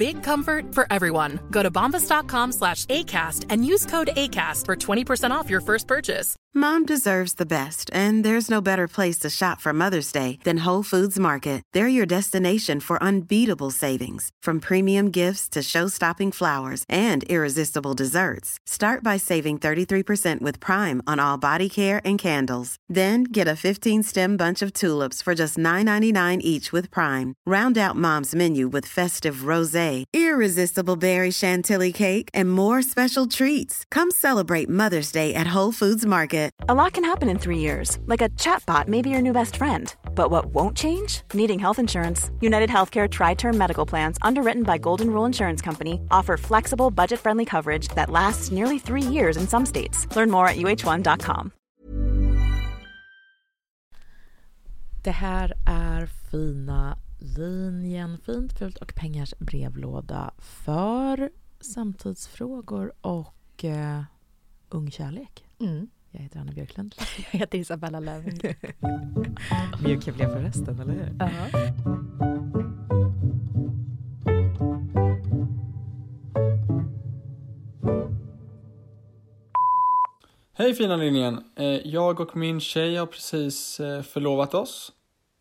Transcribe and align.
Big 0.00 0.22
comfort 0.22 0.74
for 0.74 0.86
everyone. 0.90 1.38
Go 1.50 1.62
to 1.62 1.70
bombas.com 1.70 2.52
slash 2.52 2.86
ACAST 2.86 3.44
and 3.50 3.66
use 3.66 3.84
code 3.84 4.08
ACAST 4.16 4.64
for 4.64 4.74
20% 4.74 5.30
off 5.30 5.50
your 5.50 5.60
first 5.60 5.86
purchase. 5.86 6.36
Mom 6.52 6.84
deserves 6.84 7.34
the 7.34 7.46
best, 7.46 7.88
and 7.92 8.24
there's 8.24 8.50
no 8.50 8.60
better 8.60 8.88
place 8.88 9.18
to 9.18 9.30
shop 9.30 9.60
for 9.60 9.72
Mother's 9.72 10.10
Day 10.10 10.36
than 10.42 10.64
Whole 10.64 10.82
Foods 10.82 11.16
Market. 11.16 11.62
They're 11.74 11.96
your 11.96 12.06
destination 12.06 12.80
for 12.80 13.00
unbeatable 13.00 13.70
savings, 13.70 14.30
from 14.42 14.58
premium 14.58 15.12
gifts 15.12 15.48
to 15.50 15.62
show-stopping 15.62 16.32
flowers 16.32 16.84
and 16.88 17.22
irresistible 17.28 17.94
desserts. 17.94 18.58
Start 18.66 19.04
by 19.04 19.16
saving 19.16 19.58
33% 19.58 20.40
with 20.40 20.58
Prime 20.58 21.00
on 21.06 21.20
all 21.20 21.38
body 21.38 21.68
care 21.68 22.00
and 22.04 22.18
candles. 22.18 22.74
Then 22.88 23.22
get 23.24 23.46
a 23.46 23.60
15-stem 23.66 24.36
bunch 24.36 24.60
of 24.60 24.72
tulips 24.72 25.22
for 25.22 25.36
just 25.36 25.56
$9.99 25.56 26.40
each 26.40 26.72
with 26.72 26.90
Prime. 26.90 27.34
Round 27.46 27.78
out 27.78 27.94
Mom's 27.94 28.34
menu 28.34 28.66
with 28.66 28.86
festive 28.86 29.46
rosé, 29.50 29.89
irresistible 30.12 30.96
berry 30.96 31.30
chantilly 31.30 31.92
cake, 31.92 32.28
and 32.34 32.50
more 32.50 32.82
special 32.82 33.26
treats. 33.26 33.84
Come 33.90 34.10
celebrate 34.10 34.68
Mother's 34.68 35.12
Day 35.12 35.34
at 35.34 35.54
Whole 35.54 35.72
Foods 35.72 36.04
Market. 36.06 36.50
A 36.68 36.74
lot 36.74 36.92
can 36.92 37.04
happen 37.04 37.28
in 37.28 37.38
three 37.38 37.58
years, 37.58 37.98
like 38.06 38.22
a 38.22 38.28
chatbot 38.44 38.88
may 38.88 39.02
be 39.02 39.10
your 39.10 39.22
new 39.22 39.32
best 39.32 39.56
friend. 39.56 39.94
But 40.14 40.30
what 40.30 40.46
won't 40.54 40.76
change? 40.76 41.22
Needing 41.34 41.58
health 41.58 41.78
insurance. 41.78 42.30
United 42.40 42.70
Healthcare 42.70 43.08
Tri 43.08 43.34
Term 43.34 43.56
Medical 43.56 43.86
Plans, 43.86 44.18
underwritten 44.22 44.62
by 44.62 44.78
Golden 44.78 45.10
Rule 45.10 45.26
Insurance 45.26 45.62
Company, 45.62 46.00
offer 46.10 46.36
flexible, 46.36 46.90
budget 46.90 47.20
friendly 47.20 47.44
coverage 47.44 47.88
that 47.96 48.10
lasts 48.10 48.50
nearly 48.50 48.78
three 48.78 49.14
years 49.16 49.36
in 49.36 49.48
some 49.48 49.66
states. 49.66 50.06
Learn 50.14 50.30
more 50.30 50.46
at 50.48 50.56
uh1.com. 50.56 51.52
Det 55.02 55.10
här 55.10 55.52
är 55.66 56.08
fina 56.30 56.96
linjen 57.20 58.18
Fint, 58.18 58.58
fult 58.58 58.76
och 58.76 58.94
pengars 58.94 59.34
brevlåda 59.38 60.30
för 60.38 61.30
samtidsfrågor 61.60 62.92
och 63.00 63.64
eh, 63.64 64.02
ung 64.68 64.90
kärlek. 64.90 65.44
Mm. 65.60 65.88
Jag 66.10 66.20
heter 66.20 66.40
Anna 66.40 66.52
Björklund. 66.52 66.94
Jag 67.32 67.38
heter 67.40 67.58
Isabella 67.58 68.00
Löwengrip. 68.00 68.56
Mjuk 69.84 70.06
jag 70.06 70.14
blev 70.14 70.28
för 70.28 70.40
resten, 70.40 70.80
eller 70.80 70.92
hur? 70.92 72.20
Hej 80.52 80.74
fina 80.74 80.96
linjen! 80.96 81.44
Eh, 81.56 81.64
Jag 81.66 82.20
och 82.20 82.36
min 82.36 82.60
tjej 82.60 82.96
har 82.96 83.06
precis 83.06 83.80
eh, 83.80 84.02
förlovat 84.02 84.54
oss. 84.54 84.92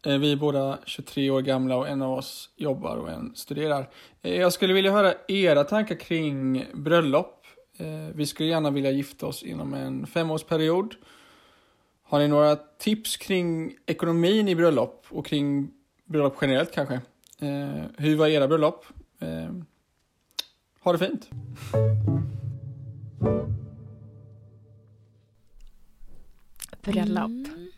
Eh, 0.05 0.17
Vi 0.17 0.31
är 0.31 0.35
båda 0.35 0.79
23 0.85 1.29
år 1.29 1.41
gamla 1.41 1.75
och 1.77 1.87
en 1.87 2.01
av 2.01 2.13
oss 2.13 2.49
jobbar 2.55 2.97
och 2.97 3.09
en 3.09 3.35
studerar. 3.35 3.89
Eh, 4.21 4.35
Jag 4.35 4.53
skulle 4.53 4.73
vilja 4.73 4.91
höra 4.91 5.13
era 5.27 5.63
tankar 5.63 5.95
kring 5.95 6.65
bröllop. 6.73 7.45
Eh, 7.77 7.87
Vi 8.15 8.25
skulle 8.25 8.49
gärna 8.49 8.69
vilja 8.71 8.91
gifta 8.91 9.25
oss 9.25 9.43
inom 9.43 9.73
en 9.73 10.07
femårsperiod. 10.07 10.95
Har 12.03 12.19
ni 12.19 12.27
några 12.27 12.55
tips 12.55 13.17
kring 13.17 13.75
ekonomin 13.85 14.47
i 14.47 14.55
bröllop 14.55 15.05
och 15.09 15.25
kring 15.25 15.71
bröllop 16.05 16.35
generellt 16.41 16.71
kanske? 16.71 17.01
Hur 17.97 18.15
var 18.15 18.27
era 18.27 18.47
bröllop? 18.47 18.85
Ha 20.83 20.91
det 20.91 20.97
fint! 20.99 21.29
Bröllop. 26.81 27.25
Mm. 27.29 27.71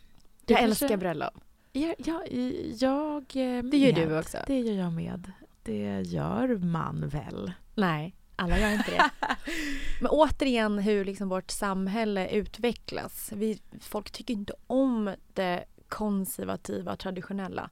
Jag 0.46 0.60
älskar 0.62 0.96
bröllop. 0.96 1.34
Ja, 1.74 1.94
ja, 1.98 2.24
i- 2.24 2.76
jag 2.80 3.16
eh, 3.36 3.62
Det 3.62 3.76
gör 3.76 3.92
med. 3.92 4.08
du 4.08 4.18
också. 4.18 4.38
Det 4.46 4.58
gör 4.60 4.74
jag 4.74 4.92
med. 4.92 5.32
Det 5.62 6.00
gör 6.00 6.56
man 6.56 7.08
väl? 7.08 7.52
Nej, 7.74 8.14
alla 8.36 8.58
gör 8.58 8.72
inte 8.72 8.90
det. 8.90 9.10
Men 10.00 10.10
återigen 10.10 10.78
hur 10.78 11.04
liksom 11.04 11.28
vårt 11.28 11.50
samhälle 11.50 12.28
utvecklas. 12.30 13.32
Vi, 13.34 13.58
folk 13.80 14.10
tycker 14.10 14.34
inte 14.34 14.52
om 14.66 15.14
det 15.34 15.64
konservativa, 15.88 16.96
traditionella. 16.96 17.70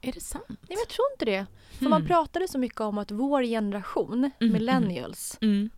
Är 0.00 0.12
det 0.12 0.20
sant? 0.20 0.44
Nej, 0.48 0.56
men 0.68 0.76
jag 0.78 0.88
tror 0.88 1.06
inte 1.12 1.24
det. 1.24 1.46
För 1.70 1.78
Hmm. 1.78 1.90
man 1.90 2.06
pratade 2.06 2.48
så 2.48 2.58
mycket 2.58 2.80
om 2.80 2.98
att 2.98 3.10
vår 3.10 3.42
generation, 3.42 4.30
Mm, 4.40 4.52
millennials, 4.52 5.38
Mm. 5.40 5.70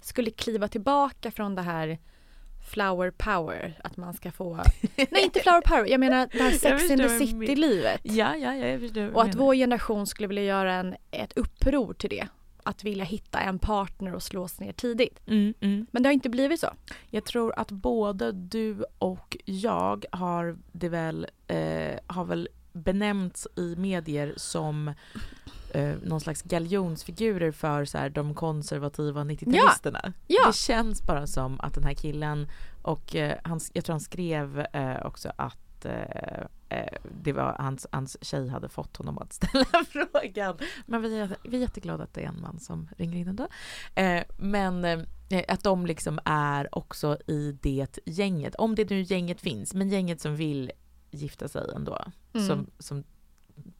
skulle 0.00 0.30
kliva 0.30 0.68
tillbaka 0.68 1.30
från 1.30 1.54
det 1.54 1.62
här 1.62 1.98
flower 2.64 3.10
power, 3.10 3.78
att 3.84 3.96
man 3.96 4.14
ska 4.14 4.30
få... 4.32 4.54
Nej, 4.96 5.24
inte 5.24 5.40
flower 5.40 5.60
power, 5.60 5.86
jag 5.86 6.00
menar 6.00 6.28
det 6.32 6.42
här 6.42 6.50
sex 6.50 6.90
in 6.90 6.98
the 6.98 7.08
city-livet. 7.08 8.00
Ja, 8.02 8.36
ja, 8.36 8.54
ja, 8.54 8.66
jag 8.66 8.80
förstår 8.80 9.14
Och 9.14 9.22
att 9.22 9.26
menar. 9.26 9.38
vår 9.38 9.54
generation 9.54 10.06
skulle 10.06 10.28
vilja 10.28 10.42
göra 10.42 10.74
en, 10.74 10.94
ett 11.10 11.32
uppror 11.38 11.94
till 11.94 12.10
det. 12.10 12.26
Att 12.62 12.84
vilja 12.84 13.04
hitta 13.04 13.40
en 13.40 13.58
partner 13.58 14.14
och 14.14 14.22
slås 14.22 14.60
ner 14.60 14.72
tidigt. 14.72 15.20
Mm, 15.26 15.54
mm. 15.60 15.86
Men 15.90 16.02
det 16.02 16.08
har 16.08 16.14
inte 16.14 16.28
blivit 16.28 16.60
så. 16.60 16.70
Jag 17.10 17.24
tror 17.24 17.58
att 17.58 17.70
både 17.70 18.32
du 18.32 18.84
och 18.98 19.36
jag 19.44 20.04
har 20.10 20.58
det 20.72 20.88
väl, 20.88 21.26
eh, 21.46 21.98
har 22.06 22.24
väl 22.24 22.48
benämnts 22.72 23.48
i 23.56 23.76
medier 23.76 24.34
som 24.36 24.92
eh, 25.74 25.94
någon 26.02 26.20
slags 26.20 26.42
galjonsfigurer 26.42 27.52
för 27.52 27.84
så 27.84 27.98
här, 27.98 28.10
de 28.10 28.34
konservativa 28.34 29.24
90-talisterna. 29.24 30.12
Ja. 30.26 30.46
Det 30.46 30.54
känns 30.56 31.02
bara 31.02 31.26
som 31.26 31.60
att 31.60 31.74
den 31.74 31.84
här 31.84 31.94
killen 31.94 32.48
och 32.82 33.16
eh, 33.16 33.38
han, 33.44 33.60
jag 33.72 33.84
tror 33.84 33.94
han 33.94 34.00
skrev 34.00 34.60
eh, 34.60 35.06
också 35.06 35.32
att 35.36 35.84
eh, 35.84 36.40
eh, 36.68 36.98
det 37.22 37.32
var 37.32 37.56
hans, 37.58 37.86
hans 37.90 38.16
tjej 38.20 38.48
hade 38.48 38.68
fått 38.68 38.96
honom 38.96 39.18
att 39.18 39.32
ställa 39.42 39.84
frågan. 39.88 40.58
Men 40.86 41.02
vi 41.02 41.18
är, 41.18 41.36
vi 41.42 41.56
är 41.56 41.60
jätteglada 41.60 42.04
att 42.04 42.14
det 42.14 42.22
är 42.22 42.28
en 42.28 42.40
man 42.40 42.58
som 42.58 42.88
ringer 42.96 43.18
in 43.18 43.28
ändå. 43.28 43.48
Eh, 43.94 44.22
men 44.36 45.06
att 45.48 45.62
de 45.62 45.86
liksom 45.86 46.20
är 46.24 46.78
också 46.78 47.18
i 47.26 47.58
det 47.62 47.98
gänget, 48.06 48.54
om 48.54 48.74
det 48.74 48.90
nu 48.90 49.02
gänget 49.02 49.40
finns, 49.40 49.74
men 49.74 49.88
gänget 49.88 50.20
som 50.20 50.36
vill 50.36 50.72
gifta 51.10 51.48
sig 51.48 51.62
ändå. 51.76 52.04
Mm. 52.34 52.46
Som, 52.46 52.66
som 52.78 53.04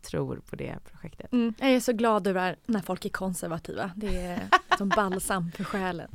tror 0.02 0.36
på 0.36 0.56
det 0.56 0.78
projektet. 0.84 1.32
Mm. 1.32 1.54
Jag 1.58 1.70
är 1.70 1.80
så 1.80 1.92
glad 1.92 2.26
över 2.26 2.56
när 2.66 2.80
folk 2.80 3.04
är 3.04 3.08
konservativa. 3.08 3.90
Det 3.96 4.16
är 4.16 4.48
som 4.78 4.88
balsam 4.88 5.52
för 5.52 5.64
själen. 5.64 6.10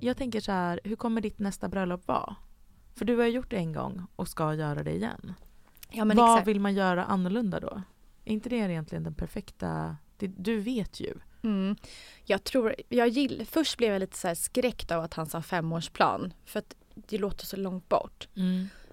Jag 0.00 0.16
tänker 0.16 0.40
så 0.40 0.52
här, 0.52 0.80
hur 0.84 0.96
kommer 0.96 1.20
ditt 1.20 1.38
nästa 1.38 1.68
bröllop 1.68 2.08
vara? 2.08 2.36
För 2.94 3.04
du 3.04 3.16
har 3.16 3.26
gjort 3.26 3.50
det 3.50 3.56
en 3.56 3.72
gång 3.72 4.06
och 4.16 4.28
ska 4.28 4.54
göra 4.54 4.82
det 4.82 4.92
igen. 4.94 5.34
Ja, 5.90 6.04
Vad 6.04 6.12
exakt. 6.12 6.48
vill 6.48 6.60
man 6.60 6.74
göra 6.74 7.04
annorlunda 7.04 7.60
då? 7.60 7.82
Är 8.24 8.32
inte 8.32 8.48
det 8.48 8.56
egentligen 8.56 9.04
den 9.04 9.14
perfekta... 9.14 9.96
Det, 10.16 10.26
du 10.26 10.60
vet 10.60 11.00
ju. 11.00 11.14
Mm. 11.42 11.76
Jag 12.24 12.44
tror, 12.44 12.74
jag 12.88 13.08
gill, 13.08 13.46
först 13.50 13.76
blev 13.78 13.92
jag 13.92 14.00
lite 14.00 14.18
så 14.18 14.34
skräckt 14.34 14.90
av 14.90 15.04
att 15.04 15.14
han 15.14 15.26
sa 15.26 15.42
femårsplan. 15.42 16.32
För 16.44 16.58
att 16.58 16.74
det 16.94 17.18
låter 17.18 17.46
så 17.46 17.56
långt 17.56 17.88
bort. 17.88 18.28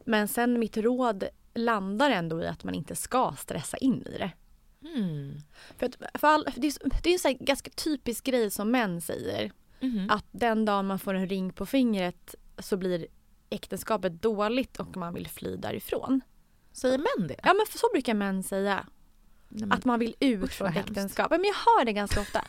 Men 0.06 0.28
sen 0.28 0.60
mitt 0.60 0.78
råd 0.78 1.24
landar 1.56 2.10
ändå 2.10 2.42
i 2.42 2.48
att 2.48 2.64
man 2.64 2.76
inte 2.76 2.96
ska 2.96 3.36
stressa 3.38 3.78
in 3.78 4.06
i 4.08 4.18
det. 4.18 4.32
Mm. 4.96 5.38
För, 5.78 5.86
att, 5.86 5.96
för 6.22 6.28
all, 6.28 6.46
för 6.52 6.62
det 6.62 6.68
är, 6.68 7.02
det 7.04 7.14
är 7.14 7.28
en 7.28 7.46
ganska 7.46 7.72
typisk 7.72 8.24
grej 8.24 8.52
som 8.52 8.72
män 8.72 9.02
säger. 9.02 9.52
Mhm. 9.80 10.10
Att 10.10 10.26
den 10.32 10.66
dagen 10.66 10.88
man 10.88 11.00
får 11.00 11.14
en 11.14 11.30
ring 11.30 11.54
på 11.54 11.66
fingret 11.66 12.36
så 12.60 12.78
blir 12.78 13.08
äktenskapet 13.50 14.22
dåligt 14.22 14.80
och 14.80 14.98
man 14.98 15.14
vill 15.14 15.28
fly 15.28 15.56
därifrån. 15.56 16.22
Säger 16.72 16.98
män 16.98 17.28
det? 17.28 17.40
Ja 17.44 17.54
men 17.54 17.66
för 17.70 17.78
så 17.78 17.88
brukar 17.94 18.14
män 18.14 18.44
säga. 18.44 18.88
Nej, 19.50 19.70
Att 19.72 19.86
man 19.86 20.00
vill 20.00 20.16
ut 20.20 20.52
från 20.54 20.66
vad 20.66 20.74
hemskt. 20.74 20.90
äktenskap. 20.90 21.32
Men 21.32 21.44
jag 21.44 21.54
hör 21.54 21.86
det 21.86 21.94
ganska 21.94 22.22
ofta. 22.22 22.46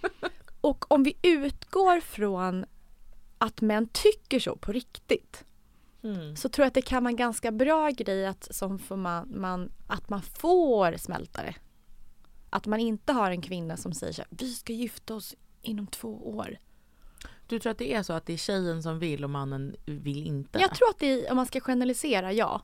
och 0.60 0.92
om 0.92 1.02
vi 1.02 1.16
utgår 1.22 2.00
från 2.00 2.64
att 3.38 3.60
män 3.60 3.88
tycker 3.92 4.40
så 4.40 4.56
på 4.56 4.72
riktigt. 4.72 5.44
Mm. 6.02 6.36
Så 6.36 6.48
tror 6.48 6.62
jag 6.62 6.68
att 6.68 6.74
det 6.74 6.82
kan 6.82 7.02
vara 7.04 7.10
en 7.10 7.16
ganska 7.16 7.52
bra 7.52 7.90
grej 7.90 8.26
att, 8.26 8.48
som 8.54 8.78
får 8.78 8.96
man, 8.96 9.40
man, 9.40 9.72
att 9.86 10.08
man 10.08 10.22
får 10.22 10.96
smälta 10.96 11.42
det. 11.42 11.54
Att 12.50 12.66
man 12.66 12.80
inte 12.80 13.12
har 13.12 13.30
en 13.30 13.42
kvinna 13.42 13.76
som 13.76 13.92
säger 13.92 14.12
så 14.12 14.22
här, 14.22 14.28
vi 14.30 14.54
ska 14.54 14.72
gifta 14.72 15.14
oss 15.14 15.34
inom 15.62 15.86
två 15.86 16.36
år. 16.36 16.58
Du 17.48 17.58
tror 17.58 17.70
att 17.70 17.78
det 17.78 17.94
är 17.94 18.02
så 18.02 18.12
att 18.12 18.26
det 18.26 18.32
är 18.32 18.36
tjejen 18.36 18.82
som 18.82 18.98
vill 18.98 19.24
och 19.24 19.30
mannen 19.30 19.76
vill 19.84 20.26
inte? 20.26 20.58
Jag 20.58 20.74
tror 20.74 20.88
att 20.90 20.98
det 20.98 21.06
är, 21.06 21.30
om 21.30 21.36
man 21.36 21.46
ska 21.46 21.60
generalisera, 21.60 22.32
ja. 22.32 22.62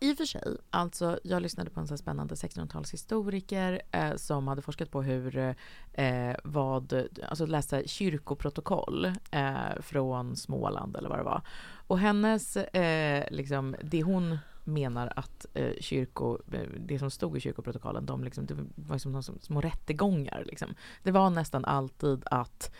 I 0.00 0.12
och 0.12 0.16
för 0.16 0.24
sig, 0.24 0.56
alltså 0.70 1.18
jag 1.24 1.42
lyssnade 1.42 1.70
på 1.70 1.80
en 1.80 1.88
så 1.88 1.96
spännande 1.96 2.34
1600-talshistoriker 2.34 3.80
eh, 3.90 4.16
som 4.16 4.48
hade 4.48 4.62
forskat 4.62 4.90
på 4.90 5.02
hur 5.02 5.54
eh, 5.92 6.34
vad, 6.44 7.08
alltså 7.28 7.46
läste 7.46 7.88
kyrkoprotokoll 7.88 9.04
eh, 9.30 9.80
från 9.80 10.36
Småland 10.36 10.96
eller 10.96 11.08
vad 11.08 11.18
det 11.18 11.24
var. 11.24 11.42
Och 11.86 11.98
hennes, 11.98 12.56
eh, 12.56 13.24
liksom, 13.30 13.76
det 13.82 14.02
hon 14.02 14.38
menar 14.64 15.12
att 15.16 15.46
eh, 15.54 15.72
kyrko, 15.80 16.38
eh, 16.52 16.68
det 16.78 16.98
som 16.98 17.10
stod 17.10 17.36
i 17.36 17.40
kyrkoprotokollen, 17.40 18.06
de 18.06 18.24
liksom, 18.24 18.46
det 18.46 18.54
var 18.74 18.98
som 18.98 19.22
små 19.22 19.60
rättegångar. 19.60 20.44
Liksom. 20.46 20.74
Det 21.02 21.10
var 21.10 21.30
nästan 21.30 21.64
alltid 21.64 22.22
att 22.26 22.70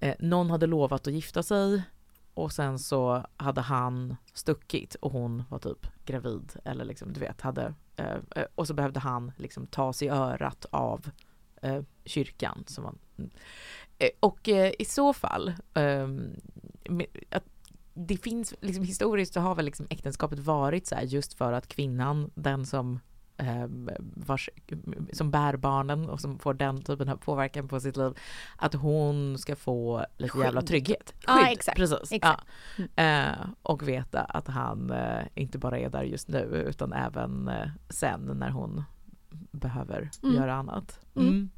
eh, 0.00 0.14
någon 0.18 0.50
hade 0.50 0.66
lovat 0.66 1.06
att 1.06 1.12
gifta 1.12 1.42
sig 1.42 1.82
och 2.34 2.52
sen 2.52 2.78
så 2.78 3.26
hade 3.36 3.60
han 3.60 4.16
stuckit 4.32 4.94
och 4.94 5.12
hon 5.12 5.44
var 5.48 5.58
typ 5.58 5.86
gravid 6.04 6.52
eller 6.64 6.84
liksom 6.84 7.12
du 7.12 7.20
vet 7.20 7.40
hade 7.40 7.74
eh, 7.96 8.16
eh 8.36 8.44
och 8.54 8.66
så 8.66 8.74
behövde 8.74 9.00
han 9.00 9.32
liksom 9.36 9.66
ta 9.66 9.92
sig 9.92 10.08
örat 10.10 10.66
av 10.70 11.10
eh, 11.62 11.82
kyrkan. 12.04 12.64
Som 12.66 12.84
var, 12.84 12.94
mm. 13.18 13.30
eh, 13.98 14.10
och 14.20 14.48
eh, 14.48 14.72
i 14.78 14.84
så 14.84 15.12
fall 15.12 15.52
ehm, 15.74 16.30
med, 16.88 17.06
att 17.30 17.44
det 17.94 18.16
finns 18.16 18.54
liksom 18.60 18.84
historiskt 18.84 19.34
så 19.34 19.40
har 19.40 19.54
väl 19.54 19.64
liksom 19.64 19.86
äktenskapet 19.90 20.38
varit 20.38 20.86
så 20.86 20.94
här 20.94 21.02
just 21.02 21.34
för 21.34 21.52
att 21.52 21.68
kvinnan, 21.68 22.30
den 22.34 22.66
som 22.66 23.00
vars, 23.98 24.50
som 25.12 25.30
bär 25.30 25.56
barnen 25.56 26.08
och 26.08 26.20
som 26.20 26.38
får 26.38 26.54
den 26.54 26.82
typen 26.82 27.08
av 27.08 27.16
påverkan 27.16 27.68
på 27.68 27.80
sitt 27.80 27.96
liv, 27.96 28.12
att 28.56 28.74
hon 28.74 29.38
ska 29.38 29.56
få 29.56 30.06
lite 30.16 30.32
Skydd. 30.32 30.44
jävla 30.44 30.62
trygghet. 30.62 31.14
Skydd, 31.14 31.24
ja, 31.26 31.50
exakt. 31.50 31.76
Precis. 31.76 32.12
exakt. 32.12 32.44
Ja. 32.76 32.84
Mm. 32.96 33.30
Eh, 33.30 33.48
och 33.62 33.88
veta 33.88 34.20
att 34.20 34.48
han 34.48 34.90
eh, 34.90 35.24
inte 35.34 35.58
bara 35.58 35.78
är 35.78 35.90
där 35.90 36.02
just 36.02 36.28
nu 36.28 36.64
utan 36.68 36.92
även 36.92 37.48
eh, 37.48 37.68
sen 37.88 38.20
när 38.20 38.50
hon 38.50 38.84
behöver 39.50 40.10
mm. 40.22 40.36
göra 40.36 40.54
annat. 40.54 41.00
Mm. 41.16 41.28
mm. 41.28 41.50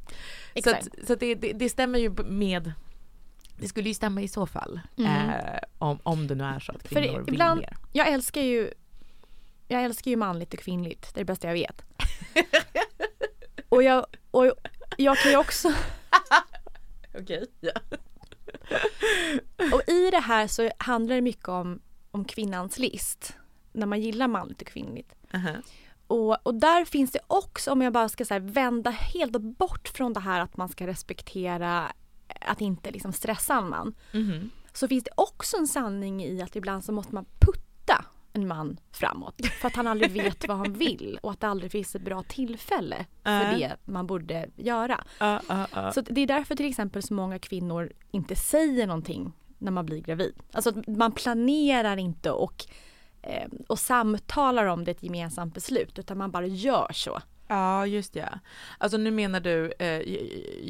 Så, 0.64 0.70
att, 0.70 0.88
så 1.06 1.12
att 1.12 1.20
det, 1.20 1.34
det, 1.34 1.52
det 1.52 1.68
stämmer 1.68 1.98
ju 1.98 2.10
med 2.24 2.72
det 3.60 3.68
skulle 3.68 3.88
ju 3.88 3.94
stämma 3.94 4.22
i 4.22 4.28
så 4.28 4.46
fall. 4.46 4.80
Mm. 4.96 5.30
Eh, 5.30 5.58
om, 5.78 5.98
om 6.02 6.26
det 6.26 6.34
nu 6.34 6.44
är 6.44 6.58
så 6.58 6.72
att 6.72 6.88
kvinnor 6.88 7.12
För 7.12 7.20
vill 7.20 7.34
ibland, 7.34 7.60
mer. 7.60 7.76
Jag 7.92 8.08
älskar 8.08 8.40
ju 8.40 8.70
jag 9.68 9.84
älskar 9.84 10.10
ju 10.10 10.16
manligt 10.16 10.54
och 10.54 10.60
kvinnligt. 10.60 11.14
Det 11.14 11.20
är 11.20 11.24
det 11.24 11.32
bästa 11.32 11.46
jag 11.46 11.54
vet. 11.54 11.82
och, 13.68 13.82
jag, 13.82 14.06
och 14.30 14.52
jag 14.96 15.18
kan 15.18 15.30
ju 15.30 15.36
också... 15.36 15.72
Okej, 17.20 17.46
ja. 17.60 17.72
och 19.72 19.82
i 19.88 20.10
det 20.10 20.20
här 20.20 20.46
så 20.46 20.70
handlar 20.78 21.14
det 21.14 21.20
mycket 21.20 21.48
om, 21.48 21.80
om 22.10 22.24
kvinnans 22.24 22.78
list. 22.78 23.34
När 23.72 23.86
man 23.86 24.00
gillar 24.00 24.28
manligt 24.28 24.62
och 24.62 24.68
kvinnligt. 24.68 25.14
Uh 25.34 25.46
-huh. 25.46 25.62
Och, 26.06 26.46
och 26.46 26.54
där 26.54 26.84
finns 26.84 27.10
det 27.10 27.20
också, 27.26 27.72
om 27.72 27.82
jag 27.82 27.92
bara 27.92 28.08
ska 28.08 28.24
så 28.24 28.38
vända 28.38 28.90
helt 28.90 29.40
bort 29.40 29.88
från 29.88 30.12
det 30.12 30.20
här 30.20 30.40
att 30.40 30.56
man 30.56 30.68
ska 30.68 30.86
respektera 30.86 31.92
att 32.40 32.60
inte 32.60 32.90
liksom 32.90 33.12
stressa 33.12 33.54
en 33.54 33.68
man. 33.68 33.94
Mm. 34.12 34.50
Så 34.72 34.88
finns 34.88 35.04
det 35.04 35.10
också 35.14 35.56
en 35.56 35.68
sanning 35.68 36.24
i 36.24 36.42
att 36.42 36.56
ibland 36.56 36.84
så 36.84 36.92
måste 36.92 37.14
man 37.14 37.24
putta 37.38 37.67
en 38.32 38.48
man 38.48 38.80
framåt. 38.92 39.46
För 39.60 39.66
att 39.66 39.76
han 39.76 39.86
aldrig 39.86 40.10
vet 40.10 40.48
vad 40.48 40.56
han 40.56 40.72
vill 40.72 41.18
och 41.22 41.30
att 41.30 41.40
det 41.40 41.48
aldrig 41.48 41.72
finns 41.72 41.94
ett 41.94 42.02
bra 42.02 42.22
tillfälle 42.22 43.06
för 43.22 43.58
det 43.58 43.76
man 43.84 44.06
borde 44.06 44.46
göra. 44.56 45.04
Så 45.94 46.00
det 46.00 46.20
är 46.20 46.26
därför 46.26 46.54
till 46.54 46.68
exempel 46.68 47.02
så 47.02 47.14
många 47.14 47.38
kvinnor 47.38 47.92
inte 48.10 48.36
säger 48.36 48.86
någonting 48.86 49.32
när 49.58 49.72
man 49.72 49.86
blir 49.86 50.00
gravid. 50.00 50.34
Alltså 50.52 50.72
man 50.86 51.12
planerar 51.12 51.96
inte 51.96 52.30
och, 52.30 52.64
eh, 53.22 53.48
och 53.66 53.78
samtalar 53.78 54.64
om 54.64 54.84
det 54.84 54.90
ett 54.90 55.02
gemensamt 55.02 55.54
beslut 55.54 55.98
utan 55.98 56.18
man 56.18 56.30
bara 56.30 56.46
gör 56.46 56.92
så. 56.92 57.20
Ja, 57.48 57.86
just 57.86 58.12
det. 58.12 58.38
Alltså 58.78 58.98
nu 58.98 59.10
menar 59.10 59.40
du, 59.40 59.72
eh, 59.78 60.02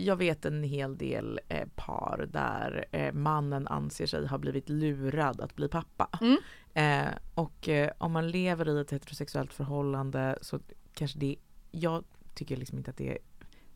jag 0.04 0.16
vet 0.16 0.44
en 0.44 0.62
hel 0.62 0.98
del 0.98 1.40
eh, 1.48 1.68
par 1.74 2.28
där 2.32 2.84
eh, 2.92 3.12
mannen 3.12 3.68
anser 3.68 4.06
sig 4.06 4.26
ha 4.26 4.38
blivit 4.38 4.68
lurad 4.68 5.40
att 5.40 5.56
bli 5.56 5.68
pappa. 5.68 6.08
Mm. 6.20 6.36
Eh, 6.78 7.08
och 7.34 7.68
eh, 7.68 7.90
om 7.98 8.12
man 8.12 8.30
lever 8.30 8.78
i 8.78 8.80
ett 8.80 8.92
heterosexuellt 8.92 9.52
förhållande 9.52 10.38
så 10.40 10.60
kanske 10.94 11.18
det, 11.18 11.36
jag 11.70 12.04
tycker 12.34 12.56
liksom 12.56 12.78
inte 12.78 12.90
att 12.90 12.96
det 12.96 13.10
är 13.10 13.18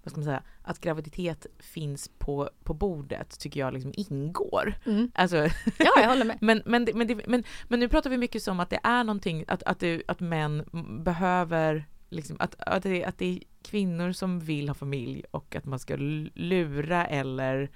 vad 0.03 0.11
ska 0.11 0.21
man 0.21 0.25
säga, 0.25 0.43
att 0.63 0.81
graviditet 0.81 1.47
finns 1.59 2.11
på, 2.19 2.51
på 2.65 2.75
bordet 2.75 3.41
tycker 3.41 3.61
jag 3.61 3.75
liksom 3.75 3.93
ingår. 3.97 4.75
Mm. 4.87 5.11
Alltså, 5.15 5.37
ja, 5.79 5.93
jag 5.97 6.09
håller 6.09 6.25
med. 6.31 6.39
men, 6.41 6.63
men, 6.65 6.89
men, 6.95 7.07
det, 7.07 7.29
men, 7.29 7.45
men 7.69 7.81
nu 7.81 7.89
pratar 7.89 8.11
vi 8.11 8.17
mycket 8.17 8.43
som 8.43 8.61
att 8.61 8.71
det 8.71 8.81
är 8.83 9.05
någonting, 9.05 9.45
att, 9.49 9.63
att, 9.63 9.79
det, 9.79 10.03
att 10.09 10.21
män 10.21 10.65
behöver 11.05 11.87
liksom, 12.09 12.37
att, 12.41 12.55
att, 12.59 12.83
det, 12.83 13.05
att 13.05 13.19
det 13.19 13.27
är 13.27 13.41
kvinnor 13.63 14.13
som 14.13 14.41
vill 14.41 14.69
ha 14.69 14.75
familj 14.75 15.25
och 15.31 15.57
att 15.57 15.65
man 15.65 15.79
ska 15.79 15.97
lura 16.35 17.07
eller 17.07 17.71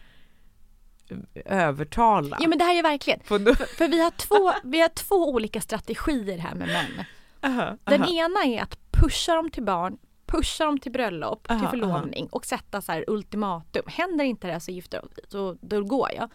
övertala. 1.44 2.38
Ja 2.40 2.48
men 2.48 2.58
det 2.58 2.64
här 2.64 2.78
är 2.78 2.82
verkligen, 2.82 3.20
för, 3.24 3.54
för, 3.76 3.88
vi, 3.88 4.02
har 4.02 4.10
två, 4.10 4.52
vi 4.64 4.80
har 4.80 4.88
två 4.88 5.30
olika 5.30 5.60
strategier 5.60 6.38
här 6.38 6.54
med 6.54 6.68
män. 6.68 7.06
Uh 7.46 7.60
-huh, 7.60 7.78
Den 7.84 8.02
uh 8.02 8.08
-huh. 8.08 8.24
ena 8.24 8.44
är 8.44 8.62
att 8.62 8.78
pusha 8.90 9.34
dem 9.34 9.50
till 9.50 9.62
barn, 9.62 9.98
pusha 10.26 10.64
dem 10.64 10.78
till 10.78 10.92
bröllop, 10.92 11.50
uh 11.50 11.56
-huh, 11.56 11.60
till 11.60 11.68
förlovning 11.68 12.26
och 12.26 12.46
sätta 12.46 12.82
så 12.82 12.92
här 12.92 13.04
ultimatum. 13.06 13.82
Händer 13.86 14.24
inte 14.24 14.46
det 14.46 14.60
så 14.60 14.70
gifter 14.70 15.02
så 15.28 15.56
då 15.60 15.84
går 15.84 16.10
jag. 16.16 16.30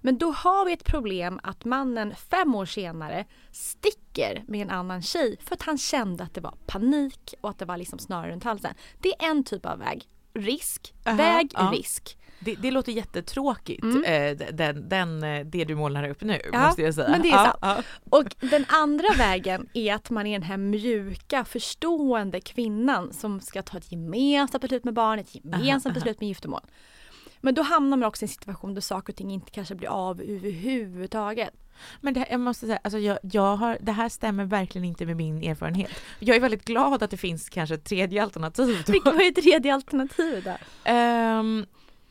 Men 0.00 0.18
då 0.18 0.32
har 0.32 0.64
vi 0.64 0.72
ett 0.72 0.84
problem 0.84 1.40
att 1.42 1.64
mannen 1.64 2.14
fem 2.30 2.54
år 2.54 2.66
senare 2.66 3.24
sticker 3.52 4.44
med 4.48 4.62
en 4.62 4.70
annan 4.70 5.02
tjej 5.02 5.36
för 5.44 5.54
att 5.54 5.62
han 5.62 5.78
kände 5.78 6.24
att 6.24 6.34
det 6.34 6.40
var 6.40 6.54
panik 6.66 7.34
och 7.40 7.50
att 7.50 7.58
det 7.58 7.64
var 7.64 7.76
liksom 7.76 7.98
snarare 7.98 8.32
runt 8.32 8.44
halsen. 8.44 8.74
Det 9.00 9.08
är 9.08 9.30
en 9.30 9.44
typ 9.44 9.66
av 9.66 9.78
väg. 9.78 10.08
Risk, 10.34 10.94
väg, 11.04 11.52
risk. 11.72 12.18
Det, 12.38 12.54
det, 12.54 12.70
låter 12.70 12.92
jättetråkigt, 12.92 13.82
mm. 13.82 14.04
eh, 14.04 14.48
den, 14.52 14.88
den, 14.88 15.22
eh, 15.22 15.46
det 15.46 15.64
du 15.64 15.74
målar 15.74 16.08
upp 16.08 16.20
nu 16.20 16.40
ja, 16.52 16.66
måste 16.66 16.82
jag 16.82 16.94
säga. 16.94 17.08
Men 17.10 17.22
det 17.22 17.28
är 17.28 17.44
sant. 17.44 17.58
Ja, 17.60 17.82
och 18.10 18.36
den 18.40 18.64
andra 18.68 19.08
vägen 19.18 19.68
är 19.74 19.94
att 19.94 20.10
man 20.10 20.26
är 20.26 20.38
den 20.38 20.48
här 20.48 20.56
mjuka, 20.56 21.44
förstående 21.44 22.40
kvinnan 22.40 23.12
som 23.12 23.40
ska 23.40 23.62
ta 23.62 23.78
ett 23.78 23.92
gemensamt 23.92 24.62
beslut 24.62 24.84
med 24.84 24.94
barnet, 24.94 25.26
ett 25.28 25.44
gemensamt 25.44 25.94
beslut 25.94 26.20
med 26.20 26.28
giftermål. 26.28 26.62
Men 27.40 27.54
då 27.54 27.62
hamnar 27.62 27.96
man 27.96 28.08
också 28.08 28.22
i 28.22 28.26
en 28.26 28.28
situation 28.28 28.74
där 28.74 28.80
saker 28.80 29.12
och 29.12 29.16
ting 29.16 29.30
inte 29.30 29.50
kanske 29.50 29.74
blir 29.74 29.88
av 29.88 30.20
överhuvudtaget. 30.20 31.54
Men 32.00 32.14
det, 32.14 32.26
jag 32.30 32.40
måste 32.40 32.66
säga, 32.66 32.78
alltså 32.84 32.98
jag, 32.98 33.18
jag 33.22 33.56
har, 33.56 33.78
det 33.80 33.92
här 33.92 34.08
stämmer 34.08 34.44
verkligen 34.44 34.84
inte 34.84 35.06
med 35.06 35.16
min 35.16 35.42
erfarenhet. 35.42 35.90
Jag 36.18 36.36
är 36.36 36.40
väldigt 36.40 36.64
glad 36.64 37.02
att 37.02 37.10
det 37.10 37.16
finns 37.16 37.48
kanske 37.48 37.74
ett 37.74 37.84
tredje 37.84 38.22
alternativ. 38.22 38.84
Vilket 38.86 39.14
var 39.14 39.28
ett 39.28 39.36
tredje 39.36 39.74
alternativ 39.74 40.44
då? 40.44 40.90
Um, 40.92 41.66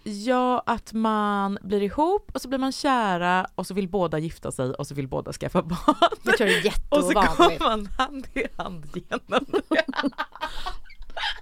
ja, 0.06 0.64
att 0.66 0.94
man 0.94 1.58
blir 1.62 1.84
ihop 1.84 2.32
och 2.34 2.42
så 2.42 2.48
blir 2.48 2.60
man 2.60 2.72
kära 2.72 3.48
och 3.56 3.68
så 3.68 3.74
vill 3.74 3.90
båda 3.90 4.20
gifta 4.20 4.52
sig 4.52 4.70
och 4.70 4.88
så 4.88 4.96
vill 4.96 5.08
båda 5.08 5.34
skaffa 5.34 5.62
barn. 5.62 5.96
Det 6.24 6.32
tror 6.32 6.50
jag 6.50 6.60
är 6.60 6.66
jätteovanligt. 6.66 7.18
Och 7.18 7.36
så 7.36 7.50
går 7.50 7.60
man 7.60 7.86
hand 7.86 8.28
i 8.34 8.44
hand 8.58 8.86
genom 8.94 9.46
det. 9.46 9.86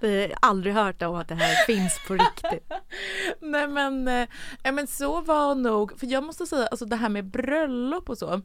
Vi 0.00 0.20
har 0.20 0.34
aldrig 0.40 0.74
hört 0.74 1.02
om 1.02 1.14
att 1.14 1.28
det 1.28 1.34
här 1.34 1.66
finns 1.66 2.00
på 2.06 2.14
riktigt. 2.14 2.72
Nej 3.40 3.68
men, 3.68 4.08
eh, 4.08 4.72
men 4.72 4.86
så 4.86 5.20
var 5.20 5.54
nog, 5.54 5.98
för 5.98 6.06
jag 6.06 6.24
måste 6.24 6.46
säga 6.46 6.66
alltså 6.66 6.84
det 6.84 6.96
här 6.96 7.08
med 7.08 7.24
bröllop 7.24 8.08
och 8.08 8.18
så. 8.18 8.42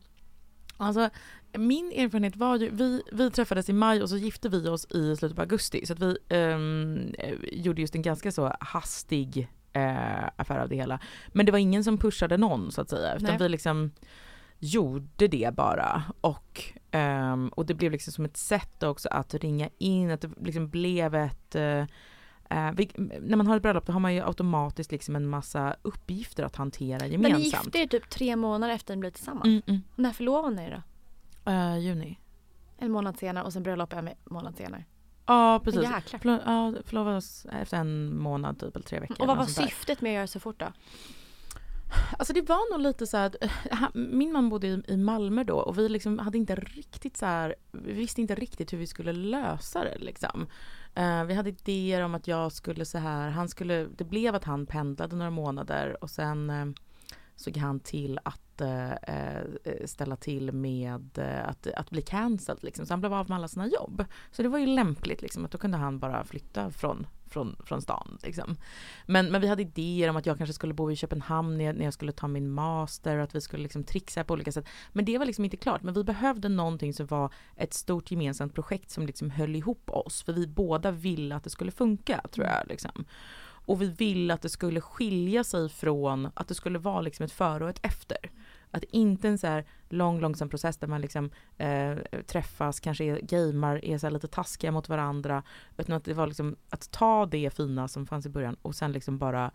Alltså 0.78 1.10
min 1.58 1.92
erfarenhet 1.92 2.36
var 2.36 2.58
ju, 2.58 2.70
vi, 2.70 3.02
vi 3.12 3.32
träffades 3.32 3.70
i 3.70 3.74
maj 3.74 4.02
och 4.04 4.10
så 4.10 4.18
gifte 4.18 4.50
vi 4.50 4.68
oss 4.68 4.86
i 4.86 5.16
slutet 5.16 5.36
på 5.36 5.42
augusti 5.42 5.86
så 5.86 5.94
att 5.94 6.00
vi 6.00 6.18
um, 6.36 7.14
gjorde 7.52 7.82
just 7.82 7.96
en 7.96 8.02
ganska 8.02 8.32
så 8.32 8.56
hastig 8.60 9.48
uh, 9.78 10.30
affär 10.36 10.60
av 10.60 10.70
det 10.70 10.76
hela. 10.76 11.00
Men 11.28 11.46
det 11.46 11.52
var 11.52 11.60
ingen 11.60 11.84
som 11.84 11.98
pushade 11.98 12.38
någon 12.38 12.72
så 12.72 12.82
att 12.82 12.90
säga 12.90 13.16
utan 13.16 13.30
Nej. 13.30 13.38
vi 13.40 13.50
liksom 13.50 13.92
gjorde 14.60 15.28
det 15.28 15.56
bara 15.56 16.04
och, 16.22 16.64
um, 16.92 17.50
och 17.50 17.66
det 17.66 17.74
blev 17.74 17.92
liksom 17.92 18.14
som 18.14 18.26
ett 18.26 18.38
sätt 18.38 18.84
också 18.84 19.10
att 19.10 19.34
ringa 19.34 19.70
in, 19.78 20.12
att 20.12 20.22
det 20.22 20.30
liksom 20.40 20.70
blev 20.70 21.16
ett 21.16 21.56
uh, 21.56 21.86
Uh, 22.54 22.72
vi, 22.72 22.92
när 23.22 23.38
man 23.38 23.48
har 23.48 23.56
ett 23.56 23.62
bröllop 23.62 23.86
då 23.86 23.94
har 23.94 24.00
man 24.00 24.14
ju 24.14 24.22
automatiskt 24.22 24.92
liksom 24.92 25.16
en 25.16 25.28
massa 25.28 25.76
uppgifter 25.82 26.44
att 26.44 26.56
hantera 26.56 27.08
gemensamt. 27.08 27.34
Men 27.34 27.42
ni 27.42 27.44
gifte 27.44 27.80
er 27.80 27.88
typ 27.88 28.10
tre 28.10 28.36
månader 28.36 28.74
efter 28.74 28.96
ni 28.96 29.00
blev 29.00 29.12
tillsammans. 29.12 29.46
Mm, 29.46 29.62
mm. 29.68 29.82
När 29.96 30.12
förlovade 30.12 30.56
ni 30.56 30.64
er 30.64 30.84
då? 31.46 31.52
Uh, 31.52 31.80
juni. 31.80 32.20
En 32.78 32.92
månad 32.92 33.20
senare 33.20 33.46
och 33.46 33.54
sen 33.54 33.64
bröllop 33.64 33.94
en 33.94 34.10
månad 34.26 34.58
senare. 34.58 34.86
Ja 35.30 35.62
precis. 35.64 35.90
Förlo 36.22 36.40
ja, 36.46 36.74
förlovade 36.86 37.18
oss 37.18 37.46
efter 37.52 37.78
en 37.78 38.18
månad 38.18 38.60
typ 38.60 38.76
eller 38.76 38.86
tre 38.86 39.00
veckor. 39.00 39.22
Och 39.22 39.28
vad 39.28 39.38
var 39.38 39.46
syftet 39.46 40.02
med 40.02 40.10
att 40.10 40.16
göra 40.16 40.28
så 40.28 40.40
fort 40.40 40.60
då? 40.60 40.68
Alltså 42.18 42.34
det 42.34 42.42
var 42.42 42.72
nog 42.72 42.82
lite 42.82 43.08
så 43.08 43.18
att 43.18 43.36
eh, 43.72 43.80
min 43.94 44.32
man 44.32 44.50
bodde 44.50 44.68
i, 44.88 44.98
Malmö 44.98 45.44
då 45.44 45.58
och 45.58 45.78
vi 45.78 45.90
liksom 45.90 46.20
hade 46.20 46.38
inte 46.38 46.56
riktigt 46.56 47.18
så 47.18 47.26
här, 47.26 47.56
vi 47.72 47.94
visste 47.94 48.22
inte 48.22 48.36
riktigt 48.36 48.74
hur 48.74 48.78
vi 48.78 48.88
skulle 48.88 49.14
lösa 49.14 49.84
det 49.84 49.98
liksom. 49.98 50.48
Uh, 51.00 51.24
vi 51.24 51.34
hade 51.34 51.50
idéer 51.50 52.02
om 52.02 52.16
att 52.16 52.28
jag 52.28 52.52
skulle 52.52 52.86
så 52.86 52.98
här, 52.98 53.30
han 53.30 53.50
skulle, 53.50 53.88
det 53.98 54.04
blev 54.04 54.36
att 54.36 54.44
han 54.44 54.66
pendlade 54.66 55.16
några 55.16 55.32
månader 55.32 56.04
och 56.04 56.10
sen 56.10 56.50
uh, 56.50 56.74
såg 57.40 57.58
han 57.58 57.80
till 57.80 58.20
att 58.24 58.62
eh, 58.62 58.92
eh 58.92 59.86
ställa 59.86 60.16
till 60.16 60.52
med 60.52 61.18
eh, 61.18 61.50
att, 61.50 61.68
att 61.68 61.90
bli 61.90 62.02
cancelled 62.02 62.64
liksom. 62.64 62.86
Så 62.86 62.94
han 62.94 63.00
blev 63.00 63.14
av 63.14 63.30
med 63.30 63.36
alla 63.36 63.48
sina 63.48 63.68
jobb. 63.68 64.06
Så 64.32 64.44
det 64.44 64.50
var 64.50 64.60
ju 64.60 64.66
lämpligt 64.66 65.22
liksom 65.22 65.46
att 65.46 65.52
då 65.52 65.58
kunde 65.58 65.78
han 65.78 66.00
bara 66.00 66.24
flytta 66.24 66.72
från 66.72 67.08
från, 67.30 67.56
från 67.64 67.82
stan. 67.82 68.18
Liksom. 68.24 68.58
Men, 69.06 69.32
men 69.32 69.42
vi 69.42 69.48
hade 69.48 69.62
idéer 69.62 70.10
om 70.10 70.16
att 70.16 70.26
jag 70.26 70.38
kanske 70.38 70.54
skulle 70.54 70.74
bo 70.74 70.92
i 70.92 70.96
Köpenhamn 70.96 71.58
när 71.58 71.66
jag, 71.66 71.76
när 71.76 71.84
jag 71.84 71.94
skulle 71.94 72.12
ta 72.12 72.28
min 72.28 72.52
master 72.52 73.18
och 73.18 73.24
att 73.24 73.36
vi 73.36 73.42
skulle 73.42 73.64
liksom 73.64 73.84
trixa 73.84 74.24
på 74.24 74.34
olika 74.34 74.52
sätt. 74.52 74.68
Men 74.94 75.06
det 75.06 75.18
var 75.18 75.26
liksom 75.26 75.46
inte 75.46 75.58
klart. 75.58 75.84
Men 75.84 75.94
vi 75.94 76.04
behövde 76.04 76.50
någonting 76.50 76.94
som 76.94 77.06
var 77.06 77.34
ett 77.56 77.74
stort 77.74 78.12
gemensamt 78.12 78.56
projekt 78.56 78.92
som 78.92 79.06
liksom 79.06 79.32
höll 79.32 79.56
ihop 79.56 79.90
oss. 79.90 80.24
För 80.24 80.34
vi 80.34 80.48
båda 80.48 80.92
ville 80.92 81.36
att 81.36 81.44
det 81.44 81.50
skulle 81.50 81.72
funka, 81.72 82.22
tror 82.32 82.48
jag. 82.48 82.68
Liksom. 82.68 83.06
Och 83.70 83.82
vi 83.82 83.86
ville 83.86 84.34
att 84.34 84.42
det 84.42 84.50
skulle 84.50 84.82
skilja 84.82 85.44
sig 85.44 85.70
från 85.70 86.30
att 86.34 86.48
det 86.48 86.56
skulle 86.56 86.80
vara 86.80 87.02
liksom 87.02 87.26
ett 87.26 87.32
före 87.32 87.64
och 87.64 87.70
ett 87.70 87.86
efter. 87.86 88.18
Att 88.72 88.84
inte 88.84 89.28
en 89.28 89.38
så 89.38 89.48
här 89.48 89.66
lång 89.90 90.20
långsam 90.20 90.50
process 90.50 90.78
där 90.78 90.88
man 90.88 91.02
liksom 91.02 91.32
eh, 91.58 91.96
träffas, 92.28 92.80
kanske 92.80 93.04
är, 93.04 93.20
gamer, 93.22 93.86
är 93.86 93.98
så 93.98 94.10
lite 94.10 94.28
taskiga 94.28 94.72
mot 94.72 94.90
varandra. 94.90 95.44
Utan 95.78 95.96
att 95.96 96.04
det 96.04 96.14
var 96.14 96.28
liksom 96.28 96.56
att 96.70 96.92
ta 96.92 97.26
det 97.26 97.56
fina 97.56 97.88
som 97.88 98.08
fanns 98.08 98.26
i 98.26 98.30
början 98.30 98.58
och 98.62 98.76
sen 98.76 98.92
liksom 98.92 99.18
bara 99.18 99.52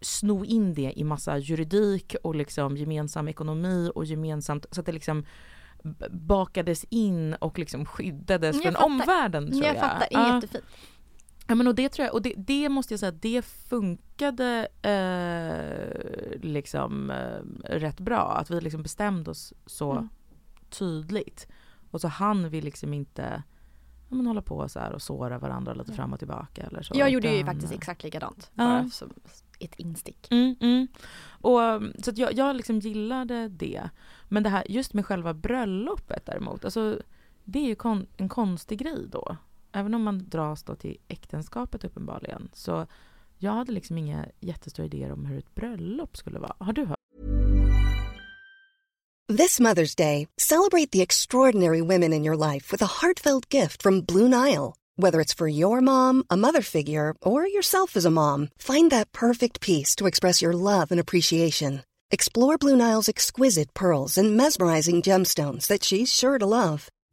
sno 0.00 0.44
in 0.44 0.74
det 0.74 0.92
i 0.96 1.04
massa 1.04 1.38
juridik 1.38 2.14
och 2.22 2.34
liksom 2.34 2.76
gemensam 2.76 3.28
ekonomi 3.28 3.90
och 3.94 4.04
gemensamt 4.04 4.66
så 4.70 4.80
att 4.80 4.86
det 4.86 4.92
liksom 4.92 5.26
bakades 6.10 6.84
in 6.84 7.34
och 7.34 7.58
liksom 7.58 7.86
skyddades 7.86 8.62
från 8.62 8.76
omvärlden 8.76 9.50
tror 9.50 9.64
jag. 9.64 9.74
Jag 9.74 9.80
fattar, 9.80 10.06
det 10.10 10.16
är 10.16 10.34
jättefint. 10.34 10.64
Ja 11.46 11.54
men 11.54 11.66
och 11.66 11.74
det 11.74 11.88
tror 11.88 12.06
jag, 12.06 12.14
och 12.14 12.22
det, 12.22 12.34
det 12.36 12.68
måste 12.68 12.92
jag 12.92 13.00
säga, 13.00 13.12
det 13.12 13.42
funkade 13.42 14.68
eh, 14.82 16.40
liksom 16.40 17.10
eh, 17.10 17.40
rätt 17.64 18.00
bra. 18.00 18.32
Att 18.32 18.50
vi 18.50 18.60
liksom 18.60 18.82
bestämde 18.82 19.30
oss 19.30 19.52
så 19.66 19.92
mm. 19.92 20.08
tydligt. 20.70 21.46
Och 21.90 22.00
så 22.00 22.08
han 22.08 22.48
vi 22.48 22.60
liksom 22.60 22.94
inte 22.94 23.42
ja, 24.08 24.16
men 24.16 24.26
hålla 24.26 24.42
på 24.42 24.68
så 24.68 24.78
här 24.78 24.92
och 24.92 25.02
såra 25.02 25.38
varandra 25.38 25.74
lite 25.74 25.92
fram 25.92 26.12
och 26.12 26.18
tillbaka 26.18 26.62
eller 26.62 26.82
så. 26.82 26.94
Jag 26.96 27.10
gjorde 27.10 27.36
ju 27.36 27.44
faktiskt 27.44 27.72
exakt 27.72 28.02
likadant. 28.02 28.50
Ja. 28.54 28.64
Bara 28.64 28.88
som 28.88 29.12
ett 29.58 29.74
instick. 29.74 30.28
Mm, 30.30 30.56
mm. 30.60 30.88
Och, 31.28 31.60
så 32.04 32.12
jag, 32.14 32.32
jag 32.32 32.56
liksom 32.56 32.78
gillade 32.78 33.48
det. 33.48 33.90
Men 34.28 34.42
det 34.42 34.48
här 34.48 34.64
just 34.68 34.94
med 34.94 35.06
själva 35.06 35.34
bröllopet 35.34 36.26
däremot, 36.26 36.64
alltså 36.64 36.98
det 37.44 37.58
är 37.58 37.66
ju 37.66 37.74
kon, 37.74 38.06
en 38.16 38.28
konstig 38.28 38.78
grej 38.78 39.06
då 39.08 39.36
även 39.76 39.94
om 39.94 40.02
man 40.02 40.28
dras 40.28 40.62
då 40.62 40.74
till 40.74 40.96
äktenskapet 41.08 41.84
uppenbarligen, 41.84 42.48
så 42.52 42.86
jag 43.38 43.52
hade 43.52 43.72
liksom 43.72 43.98
inga 43.98 44.26
jättestora 44.40 44.86
idéer 44.86 45.12
om 45.12 45.26
hur 45.26 45.38
ett 45.38 45.54
bröllop 45.54 46.16
skulle 46.16 46.38
vara. 46.38 46.56
Har 46.58 46.72
du 46.72 46.84
hört? 46.84 46.96
This 49.38 49.60
Mother's 49.60 49.96
Day, 49.96 50.28
celebrate 50.40 50.92
the 50.92 51.02
extraordinary 51.02 51.80
women 51.80 52.12
in 52.12 52.24
your 52.24 52.52
life 52.52 52.72
with 52.72 52.82
a 52.82 53.00
heartfelt 53.00 53.54
gift 53.54 53.82
from 53.82 54.00
Blue 54.00 54.28
Nile. 54.28 54.74
Whether 54.98 55.20
it's 55.20 55.36
for 55.36 55.48
your 55.48 55.80
mom, 55.80 56.22
a 56.30 56.36
mother 56.36 56.62
figure, 56.62 57.14
or 57.22 57.46
yourself 57.46 57.96
as 57.96 58.06
a 58.06 58.10
mom, 58.10 58.48
find 58.56 58.90
that 58.90 59.12
perfect 59.12 59.60
piece 59.60 59.96
to 59.96 60.06
express 60.06 60.40
your 60.40 60.54
love 60.54 60.90
and 60.90 61.00
appreciation. 61.00 61.82
Explore 62.10 62.56
Blue 62.56 62.76
Nile's 62.76 63.08
exquisite 63.08 63.74
pearls 63.74 64.16
and 64.18 64.36
mesmerizing 64.36 65.02
gemstones 65.02 65.66
that 65.66 65.84
she's 65.84 66.12
sure 66.12 66.38
to 66.38 66.46
love. 66.46 66.88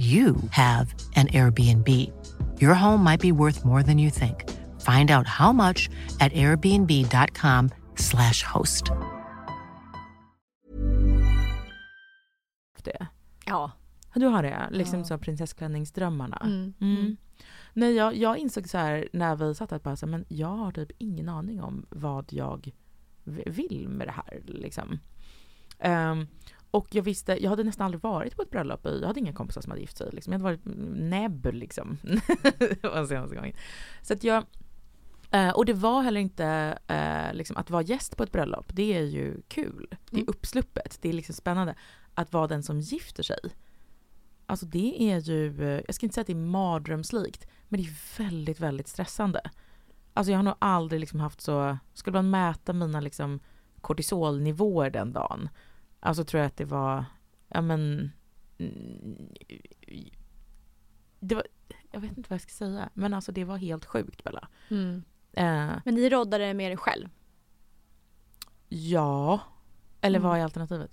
you 0.00 0.34
have 0.50 0.94
an 1.16 1.26
Airbnb. 1.28 1.88
Your 2.58 2.74
home 2.74 3.04
might 3.04 3.20
be 3.20 3.32
worth 3.32 3.64
more 3.64 3.82
than 3.82 3.98
you 3.98 4.10
think. 4.10 4.48
Find 4.80 5.10
out 5.10 5.26
how 5.26 5.52
much 5.52 5.90
at 6.20 6.32
airbnb.com 6.32 7.70
slash 7.96 8.42
host. 8.42 8.84
Det. 12.82 13.06
Ja. 13.46 13.72
Du 14.14 14.26
har 14.26 14.42
det? 14.42 14.68
Liksom 14.70 14.98
ja. 14.98 15.04
så 15.04 15.18
prinsessklänningsdrömmarna? 15.18 16.36
Mm. 16.44 16.74
Mm. 16.80 16.96
Mm. 16.96 17.16
Nej, 17.72 17.94
jag, 17.94 18.16
jag 18.16 18.38
insåg 18.38 18.68
så 18.68 18.78
här 18.78 19.08
när 19.12 19.36
vi 19.36 19.54
satt 19.54 19.70
här 19.70 19.78
bara 19.78 19.96
så 19.96 20.06
här, 20.06 20.10
men 20.10 20.24
jag 20.28 20.56
har 20.56 20.72
typ 20.72 20.90
ingen 20.98 21.28
aning 21.28 21.62
om 21.62 21.86
vad 21.90 22.32
jag 22.32 22.70
vill 23.24 23.88
med 23.88 24.06
det 24.06 24.12
här. 24.12 24.42
Liksom. 24.44 24.98
Um, 25.84 26.26
och 26.70 26.94
jag 26.94 27.02
visste, 27.02 27.42
jag 27.42 27.50
hade 27.50 27.64
nästan 27.64 27.84
aldrig 27.84 28.02
varit 28.02 28.36
på 28.36 28.42
ett 28.42 28.50
bröllop. 28.50 28.80
Jag 28.84 29.06
hade 29.06 29.20
inga 29.20 29.32
kompisar 29.32 29.60
som 29.60 29.70
hade 29.70 29.80
gift 29.80 29.96
sig. 29.96 30.10
Liksom. 30.12 30.32
Jag 30.32 30.40
hade 30.40 30.56
varit 30.56 30.76
näbb 30.96 31.46
liksom. 31.52 31.98
det 32.58 32.82
var 32.82 33.06
senaste 33.06 33.36
gången. 33.36 33.56
Så 34.02 34.12
att 34.12 34.24
jag, 34.24 34.44
eh, 35.30 35.50
och 35.50 35.64
det 35.64 35.72
var 35.72 36.02
heller 36.02 36.20
inte, 36.20 36.78
eh, 36.86 37.34
liksom, 37.34 37.56
att 37.56 37.70
vara 37.70 37.82
gäst 37.82 38.16
på 38.16 38.22
ett 38.22 38.32
bröllop, 38.32 38.66
det 38.72 38.94
är 38.94 39.02
ju 39.02 39.42
kul. 39.48 39.86
Det 39.90 40.16
är 40.16 40.20
mm. 40.20 40.28
uppsluppet, 40.28 40.98
det 41.00 41.08
är 41.08 41.12
liksom 41.12 41.34
spännande. 41.34 41.74
Att 42.14 42.32
vara 42.32 42.46
den 42.46 42.62
som 42.62 42.80
gifter 42.80 43.22
sig. 43.22 43.40
Alltså 44.46 44.66
det 44.66 45.12
är 45.12 45.18
ju, 45.18 45.62
eh, 45.62 45.82
jag 45.86 45.94
ska 45.94 46.06
inte 46.06 46.14
säga 46.14 46.22
att 46.22 46.26
det 46.26 46.32
är 46.32 46.46
mardrömslikt, 46.46 47.46
men 47.68 47.80
det 47.80 47.86
är 47.86 48.22
väldigt, 48.24 48.60
väldigt 48.60 48.88
stressande. 48.88 49.40
Alltså 50.14 50.30
jag 50.30 50.38
har 50.38 50.42
nog 50.42 50.54
aldrig 50.58 51.00
liksom 51.00 51.20
haft 51.20 51.40
så, 51.40 51.78
skulle 51.94 52.14
man 52.14 52.30
mäta 52.30 52.72
mina 52.72 53.00
liksom 53.00 53.40
kortisolnivåer 53.80 54.90
den 54.90 55.12
dagen 55.12 55.48
Alltså 56.00 56.24
tror 56.24 56.40
jag 56.40 56.46
att 56.46 56.56
det 56.56 56.64
var, 56.64 57.04
ja 57.48 57.60
men... 57.60 58.12
Det 61.20 61.34
var, 61.34 61.46
jag 61.90 62.00
vet 62.00 62.18
inte 62.18 62.30
vad 62.30 62.34
jag 62.34 62.40
ska 62.40 62.50
säga, 62.50 62.90
men 62.94 63.14
alltså 63.14 63.32
det 63.32 63.44
var 63.44 63.56
helt 63.56 63.84
sjukt 63.84 64.24
Bella. 64.24 64.48
Mm. 64.68 65.04
Uh, 65.38 65.80
men 65.84 65.94
ni 65.94 66.08
roddade 66.08 66.54
med 66.54 66.72
er 66.72 66.76
själv? 66.76 67.08
Ja. 68.68 69.40
Eller 70.00 70.18
mm. 70.18 70.28
vad 70.30 70.38
är 70.38 70.44
alternativet? 70.44 70.90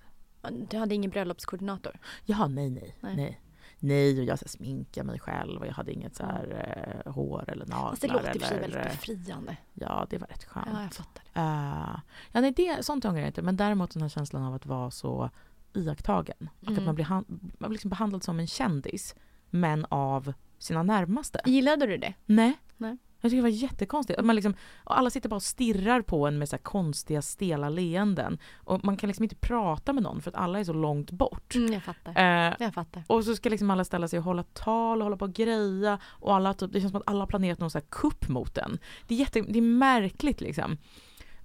Du 0.70 0.78
hade 0.78 0.96
ingen 0.96 1.12
bröllopskoordinator? 1.12 2.00
Jaha, 2.26 2.48
nej, 2.48 2.70
nej, 2.70 2.96
nej. 3.02 3.16
nej. 3.16 3.42
Nej, 3.80 4.20
och 4.20 4.26
jag 4.26 4.40
så 4.40 4.48
sminkade 4.48 5.08
mig 5.08 5.20
själv 5.20 5.60
och 5.60 5.68
jag 5.68 5.74
hade 5.74 5.92
inget 5.92 6.16
så 6.16 6.24
här 6.24 7.04
eh, 7.06 7.12
hår 7.12 7.46
eller 7.48 7.66
naglar. 7.66 7.90
Fast 7.90 8.02
det 8.02 8.08
låter 8.08 8.30
eller, 8.30 8.46
för 8.46 8.60
väldigt 8.60 8.84
befriande. 8.84 9.58
Ja, 9.74 10.08
det 10.10 10.18
var 10.18 10.28
rätt 10.28 10.44
skönt. 10.44 10.68
Ja, 10.74 10.82
jag 10.82 10.94
fattar. 10.94 11.24
Uh, 11.42 12.00
ja, 12.32 12.42
nej, 12.42 12.52
det, 12.52 12.86
sånt 12.86 13.06
ångrar 13.06 13.20
jag 13.20 13.30
inte. 13.30 13.42
Men 13.42 13.58
däremot 13.58 13.92
den 13.92 14.02
här 14.02 14.10
känslan 14.10 14.44
av 14.44 14.54
att 14.54 14.66
vara 14.66 14.92
så 14.92 15.30
iakttagen. 15.74 16.38
Mm. 16.40 16.74
Och 16.74 16.80
att 16.80 16.86
man 16.86 16.96
blir, 16.96 17.08
man 17.10 17.26
blir 17.58 17.70
liksom 17.70 17.90
behandlad 17.90 18.24
som 18.24 18.40
en 18.40 18.48
kändis, 18.48 19.16
men 19.50 19.86
av 19.90 20.34
sina 20.58 20.84
närmaste. 20.84 21.42
Gillade 21.46 21.86
du 21.86 21.98
det? 21.98 22.14
Nej. 22.26 22.60
Nej. 22.78 22.98
Jag 23.22 23.32
tycker 23.32 23.38
det 23.38 23.50
var 23.50 23.50
jättekonstigt. 23.50 24.20
Att 24.20 24.26
man 24.26 24.36
liksom, 24.36 24.54
alla 24.84 25.10
sitter 25.10 25.30
bara 25.30 25.36
och 25.36 25.44
stirrar 25.44 26.02
på 26.02 26.28
en 26.28 26.38
med 26.38 26.50
så 26.50 26.58
konstiga 26.58 27.22
stela 27.22 27.70
leenden. 27.70 28.38
Och 28.56 28.86
man 28.86 28.98
kan 28.98 29.08
liksom 29.08 29.24
inte 29.24 29.36
prata 29.36 29.94
med 29.94 30.04
någon 30.04 30.22
för 30.22 30.32
att 30.32 30.36
alla 30.36 30.60
är 30.60 30.64
så 30.64 30.74
långt 30.74 31.12
bort. 31.12 31.56
Mm, 31.56 31.74
jag 31.74 31.84
fattar. 31.84 32.12
Eh, 32.50 32.54
jag 32.60 32.74
fattar. 32.74 33.04
Och 33.08 33.24
så 33.24 33.36
ska 33.36 33.50
liksom 33.50 33.70
alla 33.70 33.84
ställa 33.84 34.08
sig 34.08 34.20
och 34.20 34.26
hålla 34.26 34.44
tal 34.44 35.02
och 35.02 35.06
hålla 35.06 35.18
på 35.18 35.26
och 35.26 35.34
greja. 35.34 36.00
Och 36.06 36.36
alla 36.36 36.54
typ, 36.54 36.74
det 36.74 36.82
känns 36.82 36.92
som 36.92 37.02
att 37.02 37.08
alla 37.10 37.20
har 37.20 37.28
planerat 37.28 37.60
någon 37.60 37.72
så 37.72 37.82
kupp 37.82 38.30
mot 38.30 38.58
en. 38.58 38.80
Det 39.08 39.14
är, 39.14 39.20
jätte, 39.20 39.42
det 39.42 39.60
är 39.60 39.62
märkligt 39.62 40.42
liksom. 40.42 40.78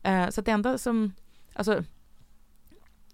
Eh, 0.02 0.28
så 0.28 0.40
att 0.40 0.46
det 0.46 0.52
enda 0.52 0.78
som, 0.78 1.12
alltså 1.54 1.84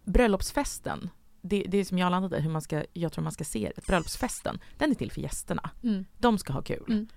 bröllopsfesten 0.04 1.10
det, 1.42 1.64
det 1.68 1.78
är 1.78 1.84
som 1.84 1.98
jag 1.98 2.10
landade 2.10 2.40
hur 2.40 2.50
man 2.50 2.62
ska, 2.62 2.84
jag 2.92 3.12
tror 3.12 3.22
man 3.22 3.32
ska 3.32 3.44
se 3.44 3.72
det. 3.76 3.86
Bröllopsfesten, 3.86 4.58
den 4.78 4.90
är 4.90 4.94
till 4.94 5.12
för 5.12 5.20
gästerna. 5.20 5.70
Mm. 5.82 6.04
De 6.18 6.38
ska 6.38 6.52
ha 6.52 6.62
kul. 6.62 6.84
Mm. 6.88 7.08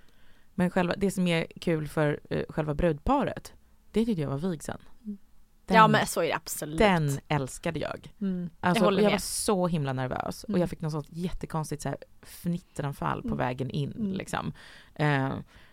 Men 0.55 0.69
själva, 0.69 0.93
det 0.97 1.11
som 1.11 1.27
är 1.27 1.47
kul 1.61 1.87
för 1.87 2.19
uh, 2.31 2.43
själva 2.49 2.73
brudparet, 2.73 3.53
det 3.91 4.05
tyckte 4.05 4.21
jag 4.21 4.29
var 4.29 4.37
vigseln. 4.37 4.79
Mm. 5.03 5.17
Den, 5.65 5.77
ja 5.77 5.87
men 5.87 6.07
så 6.07 6.21
är 6.21 6.27
det 6.27 6.35
absolut. 6.35 6.77
den 6.79 7.19
älskade 7.27 7.79
jag. 7.79 8.13
Mm. 8.21 8.49
Alltså, 8.59 8.83
jag 8.83 8.93
och 8.93 9.01
jag 9.01 9.11
var 9.11 9.17
så 9.17 9.67
himla 9.67 9.93
nervös 9.93 10.43
och 10.43 10.49
Mm. 10.49 10.61
jag 10.61 10.69
fick 10.69 10.81
något 10.81 10.91
sånt 10.91 11.07
jättekonstigt 11.09 11.81
så 11.81 11.89
här, 11.89 11.97
fnitteranfall 12.21 13.21
på 13.21 13.27
Mm. 13.27 13.37
vägen 13.37 13.69
in. 13.69 13.91
Mm. 13.91 14.11
Liksom. 14.11 14.53
Eh, 14.95 15.29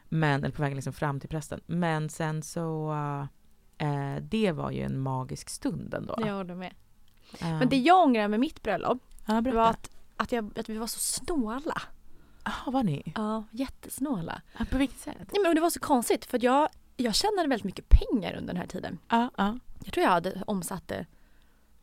men, 0.09 0.45
eller 0.45 0.55
på 0.55 0.63
vägen 0.63 0.77
liksom 0.77 0.93
fram 0.93 1.21
till 1.21 1.29
prästen. 1.29 1.61
Men 1.67 2.11
sen 2.11 2.43
så, 2.43 2.93
eh, 3.79 4.17
det 4.23 4.53
var 4.53 4.71
ju 4.71 4.83
en 4.83 4.99
magisk 5.01 5.49
stund 5.49 5.95
ändå. 5.95 6.15
Jag 6.19 6.35
håller 6.35 6.55
med. 6.55 6.75
Men 7.41 7.69
det 7.69 7.77
jag 7.77 8.03
ångrar 8.05 8.29
med 8.29 8.41
mitt 8.41 8.63
bröllop 8.63 8.99
ja, 9.27 9.41
var 9.41 9.71
att, 9.71 9.91
att, 10.17 10.33
jag, 10.33 10.59
att 10.59 10.69
vi 10.69 10.77
var 10.79 10.87
så 10.87 10.99
snåla. 10.99 11.83
Jaha, 12.49 12.71
var 12.71 12.83
ni? 12.83 13.13
Ja, 13.17 13.45
jättesnåla. 13.51 14.43
Ja, 14.59 14.65
på 14.71 14.79
vilket 14.79 14.99
sätt? 14.99 15.17
Nej, 15.19 15.43
men 15.43 15.55
det 15.55 15.61
var 15.61 15.71
så 15.71 15.81
konstigt 15.81 16.25
för 16.25 16.45
jag, 16.45 16.69
jag 16.97 17.15
tjänade 17.15 17.49
väldigt 17.49 17.65
mycket 17.65 17.89
pengar 17.89 18.35
under 18.37 18.55
den 18.55 18.57
här 18.57 18.67
tiden. 18.67 18.99
Ja, 19.09 19.31
ja, 19.37 19.59
Jag 19.85 19.93
tror 19.95 20.05
jag 20.05 20.11
hade 20.11 20.43
omsatte 20.47 21.07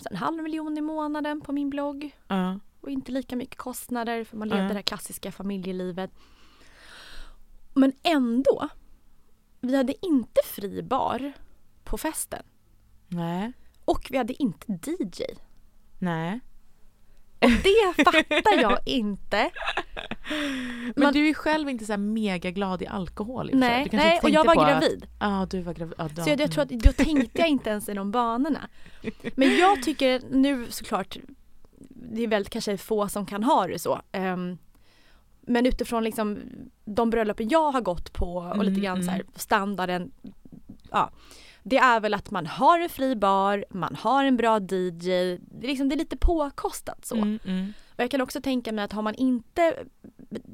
en 0.09 0.15
halv 0.17 0.43
miljon 0.43 0.77
i 0.77 0.81
månaden 0.81 1.41
på 1.41 1.51
min 1.51 1.69
blogg. 1.69 2.11
ja. 2.27 2.59
och 2.81 2.89
inte 2.91 3.11
lika 3.11 3.35
mycket 3.35 3.57
kostnader 3.57 4.23
för 4.23 4.37
man 4.37 4.47
levde 4.47 4.59
Mm. 4.61 4.69
det 4.69 4.75
här 4.75 4.81
klassiska 4.81 5.31
familjelivet. 5.31 6.11
Men 7.73 7.93
ändå, 8.03 8.69
vi 9.61 9.75
hade 9.77 10.05
inte 10.05 10.41
fri 10.45 10.83
bar 10.83 11.33
på 11.83 11.97
festen 11.97 12.43
Nej, 13.07 13.53
och 13.85 14.07
vi 14.11 14.17
hade 14.17 14.43
inte 14.43 14.71
DJ. 14.91 15.23
nej. 15.99 16.39
Och 17.41 17.49
det 17.51 18.03
fattar 18.03 18.61
jag 18.61 18.79
inte. 18.85 19.51
Men 20.95 21.03
Man- 21.03 21.13
du 21.13 21.29
är 21.29 21.33
själv 21.33 21.69
inte 21.69 21.85
så 21.85 21.91
här 21.91 21.97
mega 21.97 22.51
glad 22.51 22.81
i 22.81 22.87
alkohol 22.87 23.49
i. 23.49 23.55
Nej, 23.55 23.87
du 23.91 23.97
nej 23.97 24.19
och 24.23 24.29
jag 24.29 24.43
var 24.45 24.55
på 24.55 24.61
att- 24.61 24.67
gravid. 24.67 25.07
Ja, 25.19 25.47
du 25.49 25.61
var 25.61 25.73
gravid. 25.73 25.95
Ja, 25.97 26.09
då- 26.15 26.23
Så 26.23 26.29
jag, 26.29 26.39
jag 26.39 26.51
tror 26.51 26.63
att 26.63 26.69
då 26.69 26.91
tänkte 26.91 27.39
jag 27.41 27.47
inte 27.49 27.69
ens 27.69 27.89
i 27.89 27.93
de 27.93 28.11
banorna. 28.11 28.69
Men 29.35 29.57
jag 29.57 29.83
tycker 29.83 30.21
nu 30.31 30.65
såklart, 30.69 31.17
det 31.89 32.23
är 32.23 32.27
väldigt 32.27 32.53
kanske 32.53 32.77
få 32.77 33.07
som 33.07 33.25
kan 33.25 33.43
ha 33.43 33.67
det 33.67 33.79
så. 33.79 34.01
Ehm, 34.11 34.57
men 35.47 35.65
utifrån 35.65 36.03
liksom 36.03 36.39
de 36.85 37.09
bröllopen 37.09 37.49
jag 37.49 37.71
har 37.71 37.81
gått 37.81 38.13
på 38.13 38.35
och 38.35 38.57
lite 38.65 38.69
Mm, 38.79 38.81
grann 38.83 39.03
så 39.03 39.11
här 39.11 39.19
mm. 39.19 39.31
standarden. 39.35 40.11
Ja, 40.91 41.11
det 41.67 41.77
är 41.77 41.99
väl 41.99 42.13
att 42.13 42.31
man 42.31 42.45
har 42.45 42.79
en 42.79 42.89
fri 42.89 43.15
bar, 43.15 43.65
man 43.69 43.95
har 43.95 44.23
en 44.23 44.37
bra 44.37 44.59
DJ. 44.59 44.99
Det 44.99 45.11
är, 45.13 45.67
liksom, 45.67 45.89
det 45.89 45.95
är 45.95 45.97
lite 45.97 46.17
påkostat 46.17 47.05
så. 47.05 47.15
Mm, 47.15 47.39
mm. 47.45 47.73
Och 47.87 48.03
jag 48.03 48.11
kan 48.11 48.21
också 48.21 48.41
tänka 48.41 48.71
mig 48.71 48.85
att 48.85 48.93
har 48.93 49.01
man 49.01 49.15
inte 49.15 49.75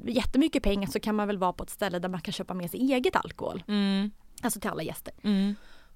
jättemycket 0.04 0.62
pengar 0.62 0.88
så 0.88 1.00
kan 1.00 1.14
man 1.14 1.26
väl 1.26 1.38
vara 1.38 1.52
på 1.52 1.64
ett 1.64 1.70
ställe 1.70 1.98
där 1.98 2.08
man 2.08 2.20
kan 2.20 2.32
köpa 2.32 2.54
med 2.54 2.70
sig 2.70 2.92
eget 2.92 3.16
alkohol. 3.16 3.62
Mm, 3.68 4.10
Alltså 4.42 4.60
till 4.60 4.70
alla 4.70 4.82
gäster. 4.82 5.14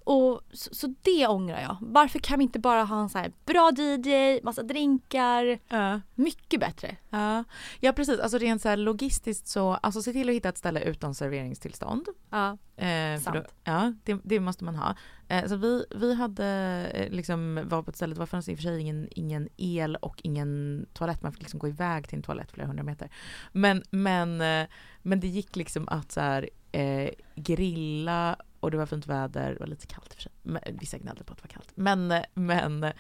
Och 0.09 0.41
så, 0.53 0.75
så 0.75 0.95
det 1.03 1.27
ångrar 1.27 1.61
jag. 1.61 1.77
Varför 1.81 2.19
kan 2.19 2.39
vi 2.39 2.43
inte 2.43 2.59
bara 2.59 2.85
ha 2.85 3.01
en 3.03 3.09
så 3.09 3.19
här 3.19 3.33
bra 3.45 3.71
DJ, 3.77 4.41
massa 4.43 4.63
drinkar, 4.63 5.59
Ja. 5.69 6.01
mycket 6.15 6.61
bättre. 6.61 6.97
Ja. 7.11 7.45
ja, 7.81 7.93
precis. 7.93 8.21
Alltså 8.21 8.39
rent 8.39 8.63
så 8.63 8.69
här 8.69 8.77
logistiskt 8.77 9.47
så, 9.49 9.75
alltså 9.75 10.03
se 10.03 10.13
till 10.13 10.29
att 10.29 10.35
hitta 10.35 10.49
ett 10.49 10.59
ställe 10.59 10.81
utan 10.81 11.15
serveringstillstånd. 11.15 12.07
Ja, 12.31 12.59
Eh, 12.79 12.85
för 12.85 13.19
Sant. 13.21 13.37
då, 13.37 13.43
ja, 13.65 13.93
det, 14.05 14.19
det 14.25 14.41
måste 14.41 14.65
man 14.65 14.75
ha. 14.77 14.97
Eh, 15.29 15.47
så 15.47 15.57
vi, 15.57 15.85
vi 15.97 16.15
hade 16.15 16.47
eh, 16.95 17.11
liksom, 17.13 17.61
var 17.69 17.83
på 17.83 17.91
ett 17.91 17.97
ställe, 17.97 18.15
det 18.15 18.19
var 18.19 18.27
fanns 18.27 18.49
i 18.49 18.55
och 18.55 18.59
för 18.59 18.63
sig 18.63 18.81
ingen, 18.81 19.09
ingen 19.11 19.49
el 19.57 19.97
och 19.97 20.21
ingen 20.25 20.87
toalett, 20.93 21.23
man 21.23 21.33
fick 21.33 21.43
liksom 21.43 21.59
gå 21.59 21.69
iväg 21.69 22.09
till 22.09 22.17
en 22.17 22.23
toalett 22.23 22.53
flera 22.53 22.67
hundra 22.67 22.83
meter. 22.85 23.11
Men, 23.53 23.83
men, 23.91 24.41
eh, 24.41 24.67
men 25.03 25.21
det 25.21 25.29
gick 25.29 25.57
liksom 25.57 25.89
att 25.89 26.13
så 26.13 26.21
här, 26.21 26.49
eh, 26.73 27.11
grilla 27.37 28.37
och 28.67 28.71
det 28.71 28.77
var 28.77 28.87
fint 28.87 29.07
väder, 29.07 29.53
det 29.53 29.61
var 29.61 29.67
lite 29.67 29.87
kallt 29.87 30.07
i 30.07 30.11
och 30.11 30.15
för 30.15 30.23
sig. 30.23 30.33
Men, 30.43 30.61
vissa 30.73 30.99
gnällde 30.99 31.25
på 31.25 31.33
att 31.33 31.39
det 31.39 31.43
var 31.43 31.49
kallt. 31.49 31.73
Men, 31.75 32.23
men, 32.35 32.93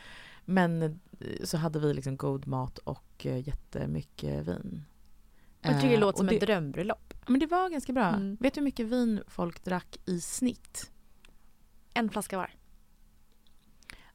men 0.45 0.83
eh, 0.83 0.91
så 1.45 1.57
hade 1.57 1.79
vi 1.79 1.95
liksom 1.95 2.17
god 2.17 2.47
mat 2.47 2.79
och 2.79 3.27
eh, 3.27 3.49
jättemycket 3.49 4.47
vin. 4.49 4.85
jag 5.61 5.75
tycker 5.75 5.89
det 5.89 5.95
Eh, 5.95 6.01
låter 6.01 6.19
som 6.19 6.29
ett 6.29 6.41
drömbröllop. 6.41 7.15
men 7.27 7.41
det 7.41 7.47
var 7.47 7.71
ganska 7.71 7.93
bra. 7.93 8.09
Mm. 8.09 8.37
Vet 8.41 8.55
du 8.55 8.61
hur 8.61 8.65
mycket 8.65 8.87
vin 8.87 9.23
folk 9.27 9.65
drack 9.65 9.97
i 10.07 10.21
snitt? 10.21 10.91
En 11.95 12.11
flaska 12.11 12.37
var. 12.37 12.51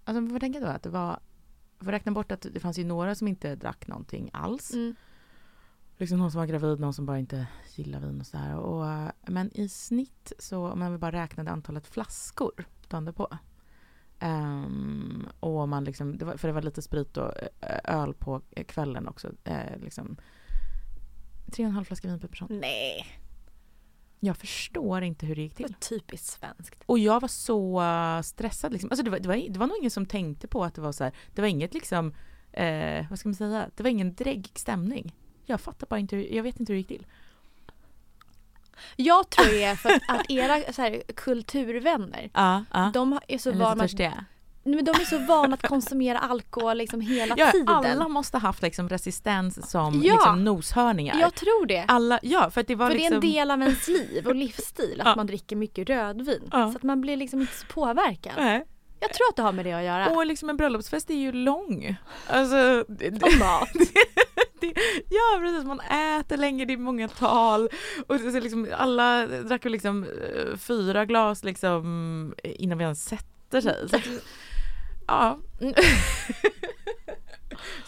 Alltså 0.04 0.21
man 0.21 0.30
får 0.30 0.39
tänka 0.39 0.60
då 0.60 0.67
att 0.67 0.84
det 0.84 0.89
var, 0.89 1.19
får 1.80 1.91
räkna 1.91 2.12
bort 2.12 2.32
att 2.32 2.45
det 2.54 2.60
fanns 2.60 2.78
ju 2.78 2.84
några 2.84 3.15
som 3.15 3.28
inte 3.28 3.56
drack 3.56 3.88
någonting 3.88 4.30
alls. 4.34 4.73
Mm. 4.73 4.95
Liksom 6.02 6.20
någon 6.20 6.32
som 6.32 6.40
var 6.40 6.46
gravid, 6.46 6.80
någon 6.80 6.94
som 6.94 7.06
bara 7.06 7.20
inte 7.20 7.48
gillar 7.76 8.00
vin 8.00 8.20
och 8.20 8.28
sådär. 8.28 8.56
Och, 8.56 8.92
eh, 8.92 9.12
men 9.28 9.52
i 9.58 9.70
snitt 9.70 10.34
så, 10.40 10.68
om 10.68 10.80
man 10.80 11.00
bara 11.00 11.12
räknade 11.12 11.52
antalet 11.52 11.88
flaskor 11.88 12.68
dagen 12.88 13.06
därpå. 13.06 13.28
Um, 14.22 15.28
och 15.40 15.70
man 15.70 15.84
liksom, 15.84 16.18
det 16.18 16.26
var, 16.26 16.38
för 16.38 16.48
det 16.48 16.54
var 16.54 16.62
lite 16.62 16.82
sprit 16.82 17.18
och 17.18 17.34
eh, 17.62 17.80
öl 18.02 18.14
på 18.14 18.42
kvällen 18.68 19.08
också. 19.08 19.32
Eh, 19.44 19.78
liksom, 19.80 20.18
tre 21.52 21.66
och 21.66 21.70
en 21.70 21.76
halv 21.76 21.86
flaska 21.86 22.08
vin 22.08 22.20
per 22.20 22.28
person. 22.28 22.48
Nej, 22.62 23.06
Jag 24.20 24.38
förstår 24.38 25.02
inte 25.04 25.26
hur 25.26 25.36
det 25.36 25.42
gick 25.42 25.58
det 25.58 25.64
till. 25.64 25.74
var 25.74 25.80
typiskt 25.80 26.28
svenskt. 26.28 26.84
Och 26.86 27.00
jag 27.00 27.20
var 27.20 27.28
så 27.28 27.82
eh, 27.82 28.22
stressad. 28.22 28.72
Liksom. 28.72 28.90
Alltså 28.92 29.04
det, 29.04 29.12
var, 29.12 29.20
det, 29.20 29.28
var, 29.28 29.50
det 29.50 29.60
var 29.60 29.68
nog 29.68 29.78
ingen 29.78 29.92
som 29.92 30.06
tänkte 30.06 30.48
på 30.48 30.64
att 30.64 30.76
det 30.76 30.82
var 30.82 30.92
så 30.92 31.04
här. 31.04 31.14
Det 31.34 31.42
var 31.42 31.50
inget 31.50 31.74
liksom, 31.74 32.14
eh, 32.54 33.06
vad 33.10 33.20
ska 33.20 33.30
man 33.30 33.36
säga, 33.36 33.70
det 33.76 33.84
var 33.84 33.90
ingen 33.90 34.16
dräggig 34.16 34.60
stämning. 34.60 35.16
Jag 35.52 35.62
fattar 35.62 35.88
bara 35.88 36.00
inte, 36.00 36.36
jag 36.36 36.44
vet 36.44 36.60
inte 36.60 36.74
hur 36.74 36.76
det 36.76 36.80
gick 36.80 36.88
till. 37.02 37.06
Jag 38.96 39.30
tror 39.30 39.46
det 39.46 39.64
är 39.64 39.76
för 39.76 39.90
att, 39.90 40.02
att 40.08 40.30
era 40.32 40.74
så 40.74 40.82
här, 40.82 41.02
kulturvänner, 41.16 42.30
Ja, 42.34 42.64
ja. 42.74 42.92
de 42.94 43.20
är 43.28 43.38
så 43.38 43.52
vana 43.52 43.84
att. 43.84 43.94
Nej, 44.64 44.76
men 44.76 44.86
de 44.86 44.92
är 44.92 45.06
så 45.06 45.18
vana 45.18 45.54
att 45.54 45.68
konsumera 45.68 46.20
alkohol 46.20 46.78
liksom 46.78 47.02
hela 47.02 47.36
Ja, 47.38 47.52
tiden. 47.52 47.70
alla 47.70 48.08
måste 48.08 48.38
haft 48.38 48.62
liksom 48.62 48.90
resistens 48.90 49.72
som 49.72 50.02
Ja. 50.04 50.14
liksom 50.14 50.44
noshörningar. 50.44 51.20
Jag 51.20 51.36
tror 51.36 51.66
det. 51.66 51.86
Alla, 51.88 52.20
ja, 52.24 52.50
för 52.52 52.62
att 52.62 52.68
det 52.68 52.76
var 52.76 52.88
För 52.90 52.96
liksom... 52.96 53.20
det 53.20 53.28
är 53.28 53.30
en 53.30 53.34
del 53.34 53.52
av 53.52 53.62
ens 53.62 53.88
liv 53.88 54.28
och 54.28 54.36
livsstil 54.36 55.02
att 55.02 55.08
Ja. 55.08 55.16
man 55.16 55.28
dricker 55.28 55.56
mycket 55.56 55.90
rödvin. 55.90 56.50
Ja. 56.52 56.72
Så 56.72 56.78
att 56.78 56.84
man 56.84 57.02
blir 57.02 57.18
liksom 57.18 57.42
inte 57.42 57.54
så 57.54 57.66
påverkad. 57.66 58.34
Nej. 58.38 58.66
Jag 59.00 59.14
tror 59.14 59.28
att 59.30 59.36
det 59.36 59.42
har 59.42 59.52
med 59.52 59.66
det 59.66 59.74
att 59.74 59.84
göra. 59.84 60.08
Och 60.10 60.26
liksom 60.26 60.50
en 60.50 60.58
bröllopsfest 60.58 61.10
är 61.10 61.16
ju 61.16 61.32
lång. 61.32 61.96
Alltså, 62.28 62.86
Och 63.22 63.40
mat. 63.40 63.70
det, 64.62 64.74
ja 65.10 65.39
precis, 65.39 65.65
man 65.65 65.80
äter 65.80 66.38
länge, 66.38 66.65
det 66.65 66.74
är 66.74 66.78
många 66.78 67.08
tal. 67.08 67.69
Och 68.08 68.15
är 68.15 68.41
liksom, 68.41 68.67
alla 68.78 69.26
drack 69.28 69.65
väl 69.65 69.71
liksom 69.71 70.04
eh, 70.04 70.58
fyra 70.58 71.06
glas 71.06 71.43
liksom 71.43 72.36
innan 72.43 72.78
vi 72.78 72.84
ens 72.84 73.06
sätter 73.06 73.62
sig. 73.62 73.89
Så, 73.89 73.97
ja. 75.08 75.38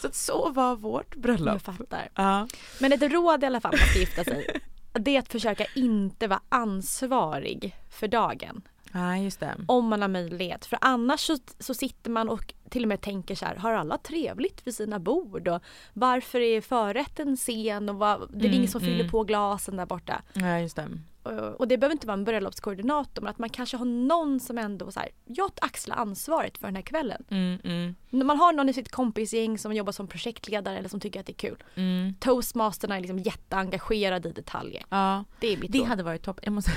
så 0.00 0.06
att 0.06 0.14
så 0.14 0.52
var 0.52 0.76
vårt 0.76 1.14
Jag 1.14 1.22
bröllop. 1.22 1.62
fattar. 1.62 2.08
Ja. 2.14 2.48
Men 2.80 2.92
ett 2.92 3.02
råd 3.02 3.42
i 3.42 3.46
alla 3.46 3.60
fall 3.60 3.72
man 3.80 3.88
ska 3.88 3.98
gifta 3.98 4.24
sig. 4.24 4.60
Det 4.92 5.16
är 5.16 5.18
att 5.18 5.32
försöka 5.32 5.66
inte 5.74 6.26
vara 6.26 6.40
ansvarig 6.48 7.76
för 7.90 8.08
dagen. 8.08 8.62
Nej, 8.94 9.24
just 9.24 9.40
det. 9.40 9.54
Om 9.68 9.86
man 9.88 10.02
har 10.02 10.08
möjlighet. 10.08 10.66
För 10.66 10.78
annars 10.80 11.20
så, 11.20 11.38
så 11.58 11.74
sitter 11.74 12.10
man 12.10 12.28
och 12.28 12.54
till 12.70 12.82
och 12.82 12.88
med 12.88 13.00
tänker 13.00 13.34
så 13.34 13.44
här, 13.44 13.56
har 13.56 13.72
alla 13.72 13.98
trevligt 13.98 14.66
vid 14.66 14.74
sina 14.74 14.98
bord? 14.98 15.48
Och 15.48 15.62
varför 15.92 16.40
är 16.40 16.60
förrätten 16.60 17.36
sen? 17.36 17.88
Och 17.88 17.94
vad, 17.94 18.20
det 18.20 18.36
är 18.38 18.44
Mm, 18.44 18.54
ingen 18.54 18.68
som 18.70 18.80
fyller 18.80 19.00
mm. 19.00 19.10
på 19.10 19.24
glasen 19.24 19.76
där 19.76 19.86
borta. 19.86 20.22
Ja, 20.32 20.58
just 20.58 20.76
det. 20.76 20.88
Och, 21.22 21.32
och 21.60 21.68
det 21.68 21.78
behöver 21.78 21.92
inte 21.92 22.06
vara 22.06 22.14
en 22.18 22.24
bröllopskoordinator 22.24 23.22
men 23.22 23.30
att 23.30 23.38
man 23.38 23.48
kanske 23.48 23.76
har 23.76 23.84
någon 23.84 24.40
som 24.40 24.58
ändå 24.58 24.90
så 24.90 25.00
här, 25.00 25.08
jag 25.24 25.50
axlar 25.60 25.96
ansvaret 25.96 26.58
för 26.58 26.66
den 26.66 26.74
här 26.76 26.82
kvällen. 26.82 27.24
Mm, 27.30 27.58
mm, 27.64 27.94
När 28.10 28.24
man 28.24 28.38
har 28.38 28.52
någon 28.52 28.68
i 28.68 28.72
sitt 28.72 28.90
kompisgäng 28.90 29.58
som 29.58 29.72
jobbar 29.72 29.92
som 29.92 30.06
projektledare 30.06 30.78
eller 30.78 30.88
som 30.88 31.00
tycker 31.00 31.20
att 31.20 31.26
det 31.26 31.32
är 31.32 31.48
kul. 31.48 31.64
mm. 31.74 32.14
Toastmasterna 32.20 32.96
är 32.96 33.00
liksom 33.00 33.18
jätteengagerade 33.18 34.28
i 34.28 34.32
detaljer. 34.32 34.84
Ja. 34.88 35.24
Det 35.40 35.52
är 35.52 35.56
mitt 35.56 35.72
Det 35.72 35.78
råd. 35.78 35.86
hade 35.86 36.02
varit 36.02 36.22
topp. 36.22 36.40
Jag, 36.42 36.52
måste, 36.52 36.70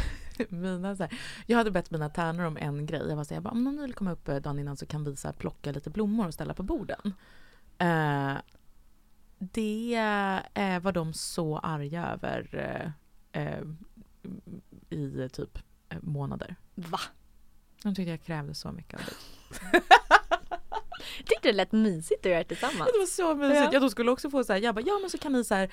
mina, 0.50 0.96
så 0.96 1.04
här, 1.04 1.20
jag 1.46 1.58
hade 1.58 1.72
bett 1.72 1.92
mina 1.92 2.10
tärnor 2.10 2.46
om 2.46 2.58
en 2.58 2.86
grej. 2.86 3.02
Jag 3.10 3.16
var 3.16 3.24
så 3.24 3.30
här, 3.30 3.36
jag 3.36 3.44
bara, 3.44 3.52
om 3.52 3.64
någon 3.64 3.82
vill 3.82 3.94
komma 3.94 4.12
upp 4.12 4.28
eh, 4.28 4.36
dagen 4.36 4.60
innan 4.60 4.78
så 4.78 4.86
kan 4.86 5.04
vi 5.04 5.16
så 5.16 5.28
här, 5.28 5.34
plocka 5.34 5.72
lite 5.72 5.90
blommor 5.90 6.28
och 6.28 6.34
ställa 6.34 6.54
på 6.54 6.64
borden. 6.64 7.14
Eh, 7.78 8.38
det 9.40 9.96
eh, 10.54 10.80
var 10.80 10.92
de 10.92 11.14
så 11.14 11.58
arga 11.58 12.08
över 12.08 12.50
eh, 12.54 13.42
eh, 13.42 13.64
i 14.90 15.30
typ 15.30 15.60
eh, 15.90 15.98
månader. 16.02 16.56
Va? 16.76 17.00
De 17.84 17.96
tyckte 17.96 18.12
jag 18.12 18.24
krävde 18.24 18.54
så 18.54 18.72
mycket 18.72 19.00
av 19.00 19.06
det. 19.06 19.82
Jag 21.18 21.26
tyckte 21.26 21.48
det 21.48 21.54
lät 21.54 21.72
mysigt 21.72 22.26
att 22.26 22.32
göra 22.32 22.40
det 22.40 22.44
tillsammans. 22.48 22.90
Det 22.94 23.00
var 23.00 23.06
så 23.06 23.36
mysigt. 23.36 23.60
Ja. 23.60 23.70
Ja. 23.74 23.80
de 23.80 23.90
skulle 23.90 24.12
också 24.12 24.30
få 24.30 24.44
så 24.44 24.54
här, 24.54 24.60
jag 24.60 24.76
bara, 24.76 24.82
ja 24.86 24.98
men 25.02 25.10
så 25.10 25.18
kan 25.18 25.32
ni 25.34 25.44
så 25.44 25.56
här, 25.56 25.70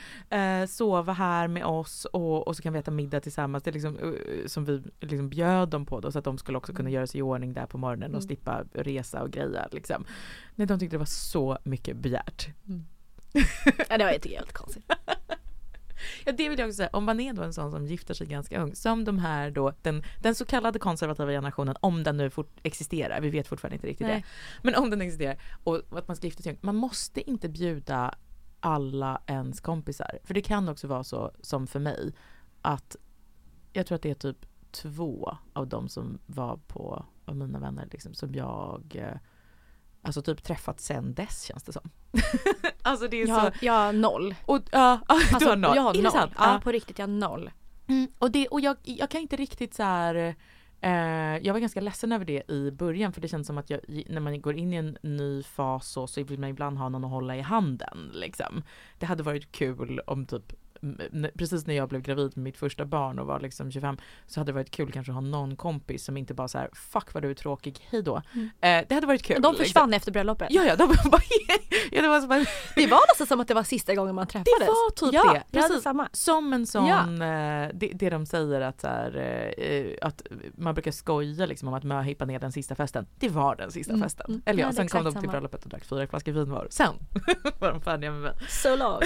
eh, 0.63 0.67
sova 0.67 1.13
här 1.13 1.49
med 1.49 1.65
oss 1.65 2.05
och, 2.05 2.49
och 2.49 2.57
så 2.57 2.63
kan 2.63 2.73
vi 2.73 2.79
äta 2.79 2.91
middag 2.91 3.21
tillsammans. 3.21 3.65
Det 3.65 3.71
är 3.71 3.73
liksom, 3.73 3.99
eh, 3.99 4.47
som 4.47 4.65
vi 4.65 4.83
liksom 5.01 5.29
bjöd 5.29 5.69
dem 5.69 5.87
på 5.87 6.01
då 6.01 6.13
så 6.13 6.19
att 6.19 6.25
de 6.25 6.39
skulle 6.39 6.59
också 6.59 6.73
kunna 6.73 6.91
göra 6.91 7.07
sig 7.07 7.19
i 7.19 7.23
ordning 7.23 7.53
där 7.53 7.67
på 7.67 7.79
morgonen 7.79 8.11
och 8.11 8.15
Mm. 8.15 8.27
slippa 8.27 8.65
resa 8.73 9.23
och 9.23 9.31
greja 9.31 9.69
liksom. 9.73 10.05
Nej, 10.55 10.67
de 10.67 10.79
tyckte 10.79 10.95
det 10.95 10.99
var 10.99 11.07
så 11.07 11.59
mycket 11.65 11.97
begärt. 11.97 12.47
Ja, 13.89 13.99
det 13.99 14.05
var 14.05 14.13
jag 14.13 14.23
tycker 14.23 14.35
jag 14.35 14.41
helt 14.43 14.53
konstigt. 14.53 14.85
Ja 16.25 16.33
det 16.33 16.49
vill 16.49 16.59
jag 16.59 16.69
också 16.69 16.77
säga, 16.77 16.89
om 16.93 17.05
man 17.05 17.21
är 17.21 17.33
då 17.33 17.43
en 17.43 17.53
sån 17.53 17.71
som 17.71 17.87
gifter 17.87 18.15
sig 18.15 18.27
ganska 18.27 18.63
ung, 18.63 18.75
som 18.75 19.05
de 19.05 19.19
här 19.19 19.51
då, 19.51 19.73
den, 19.83 20.03
den 20.23 20.35
så 20.35 20.45
kallade 20.45 20.79
konservativa 20.79 21.31
generationen, 21.31 21.77
om 21.81 22.03
den 22.03 22.17
nu 22.17 22.31
fort 22.31 22.61
existerar, 22.63 23.21
vi 23.21 23.31
vet 23.31 23.49
fortfarande 23.49 23.75
inte 23.75 23.87
riktigt 23.87 24.07
Nej. 24.07 24.21
det, 24.21 24.61
men 24.63 24.75
om 24.75 24.91
den 24.91 25.01
existerar 25.01 25.39
och 25.65 25.83
att 25.91 26.09
man 26.09 26.17
ska 26.17 26.27
gifta 26.27 26.43
sig 26.43 26.53
ung, 26.53 26.59
man 26.61 26.77
måste 26.77 27.31
inte 27.31 27.49
bjuda 27.49 28.15
alla 28.61 29.23
ens 29.27 29.61
kompisar, 29.61 30.19
för 30.25 30.35
det 30.35 30.43
kan 30.43 30.69
också 30.69 30.87
vara 30.87 31.05
så 31.05 31.33
som 31.41 31.67
för 31.67 31.81
mig, 31.81 32.15
att 32.63 32.97
jag 33.73 33.87
tror 33.87 33.97
att 33.97 34.03
det 34.03 34.11
är 34.11 34.15
typ 34.15 34.47
två 34.71 35.37
av 35.53 35.69
de 35.69 35.89
som 35.89 36.19
var 36.27 36.57
på, 36.57 37.05
av 37.25 37.37
mina 37.37 37.59
vänner 37.59 37.89
liksom, 37.91 38.15
som 38.15 38.35
jag 38.35 38.97
eh, 38.97 39.19
Alltså 40.05 40.23
typ 40.23 40.43
träffat 40.43 40.81
sen 40.81 41.15
dess 41.15 41.43
känns 41.43 41.63
det 41.63 41.73
som. 41.73 41.91
alltså 42.85 43.09
det 43.09 43.23
är 43.23 43.29
Jag, 43.29 43.53
så... 43.55 43.65
jag 43.65 43.73
har 43.73 43.93
noll. 43.93 44.35
Och, 44.47 44.59
ja, 44.73 45.01
du 45.09 45.15
Alltså, 45.15 45.49
har 45.49 45.57
noll. 45.57 45.77
Jag 45.77 45.83
har 45.83 45.95
noll. 45.95 46.13
sant? 46.13 46.33
Ja, 46.37 46.61
på 46.65 46.73
riktigt, 46.73 46.99
jag 46.99 47.07
har 47.07 47.13
noll. 47.15 47.51
Mm, 47.87 48.09
och 48.19 48.31
det, 48.31 48.49
och 48.49 48.61
jag, 48.61 48.77
jag 48.83 49.11
kan 49.11 49.21
inte 49.21 49.37
riktigt 49.37 49.75
så 49.75 49.83
här. 49.83 50.35
Eh, 50.81 51.39
jag 51.43 51.53
var 51.53 51.61
ganska 51.61 51.81
ledsen 51.81 52.13
över 52.13 52.25
det 52.25 52.51
i 52.51 52.71
början 52.71 53.13
för 53.13 53.21
det 53.21 53.29
känns 53.29 53.47
som 53.47 53.59
att 53.59 53.71
jag, 53.71 53.81
när 54.09 54.21
man 54.21 54.41
går 54.41 54.57
in 54.57 54.73
i 54.73 54.77
en 54.77 54.99
ny 55.03 55.43
fas 55.43 55.89
så, 55.89 56.07
så 56.07 56.25
vill 56.25 56.39
man 56.39 56.51
ibland 56.51 56.79
ha 56.79 56.89
någon 56.89 57.05
att 57.05 57.11
hålla 57.11 57.37
i 57.37 57.41
handen. 57.41 58.11
Liksom. 58.13 58.63
Det 58.99 59.07
hade 59.07 59.23
varit 59.23 59.53
kul 59.53 60.01
om 60.07 60.27
typ 60.27 60.53
Precis 61.39 61.67
när 61.67 61.75
jag 61.75 61.89
blev 61.89 62.03
gravid 62.03 62.33
med 62.37 62.45
mitt 62.45 62.57
första 62.57 62.85
barn 62.85 63.19
och 63.19 63.27
var 63.27 63.41
liksom 63.41 63.71
25 63.73 63.97
så 64.27 64.41
hade 64.41 64.49
det 64.53 64.55
varit 64.55 64.71
kul 64.71 64.93
kanske 64.93 65.13
att 65.13 65.17
ha 65.17 65.21
någon 65.21 65.57
kompis 65.57 66.05
som 66.05 66.17
inte 66.17 66.35
bara 66.35 66.49
så 66.49 66.59
här 66.59 66.69
fuck 66.73 67.15
vad 67.15 67.23
du 67.23 67.31
är 67.31 67.35
tråkig, 67.35 67.87
hej 67.91 68.03
då. 68.03 68.23
Mm. 68.35 68.51
Eh, 68.61 68.87
det 68.89 68.95
hade 68.95 69.07
varit 69.07 69.23
kul. 69.23 69.43
De 69.43 69.49
liksom. 69.53 69.65
försvann 69.65 69.95
efter 69.95 70.13
bröllopet. 70.13 70.49
Ja, 70.51 70.65
ja, 70.65 70.77
de 70.77 70.87
bara, 71.11 71.21
ja, 71.93 72.03
det 72.03 72.09
var 72.09 72.21
som 72.21 72.31
att, 72.31 72.49
Det 72.77 72.87
var 72.87 73.01
nästan 73.11 73.27
som 73.27 73.41
att 73.41 73.49
det 73.49 73.55
var 73.55 73.63
sista 73.63 73.95
gången 73.95 74.15
man 74.15 74.27
träffades. 74.27 74.59
det 74.59 74.65
var 74.67 74.91
typ 74.91 75.15
ja, 75.15 75.33
det. 75.51 75.61
Precis. 75.61 75.83
samma. 75.83 76.09
Som 76.13 76.53
en 76.53 76.67
sån, 76.67 76.87
Ja. 76.87 77.01
eh, 77.03 77.71
det, 77.75 77.91
det 77.95 78.11
de 78.11 78.27
säger 78.27 78.61
att, 78.61 78.81
så 78.81 78.87
här, 78.87 79.17
eh, 79.59 79.87
att 80.09 80.23
man 80.57 80.75
brukar 80.75 80.91
skoja 80.91 81.47
liksom 81.47 81.69
om 81.69 81.75
att 81.75 81.85
möhippa 81.85 82.25
ner 82.25 82.39
den 82.39 82.53
sista 82.53 82.75
festen. 82.75 83.07
Det 83.19 83.29
var 83.29 83.57
den 83.57 83.71
sista 83.73 83.93
Mm, 83.93 84.03
festen. 84.03 84.27
mm. 84.29 84.43
Eller 84.47 84.63
ja, 84.63 84.69
är 84.69 84.73
sen 84.73 84.89
kom 84.89 85.05
de 85.05 85.13
till 85.13 85.21
samma. 85.21 85.31
bröllopet 85.33 85.65
och 85.65 85.71
drack 85.71 85.85
fyra 85.85 86.07
flaskor 86.07 86.33
vin 86.33 86.51
var. 86.51 86.67
Sen 86.71 86.95
var 87.61 87.71
de 87.73 87.81
färdiga 87.81 88.11
med 88.11 88.21
mig. 88.21 88.33
So 88.49 88.77
long. 88.77 89.01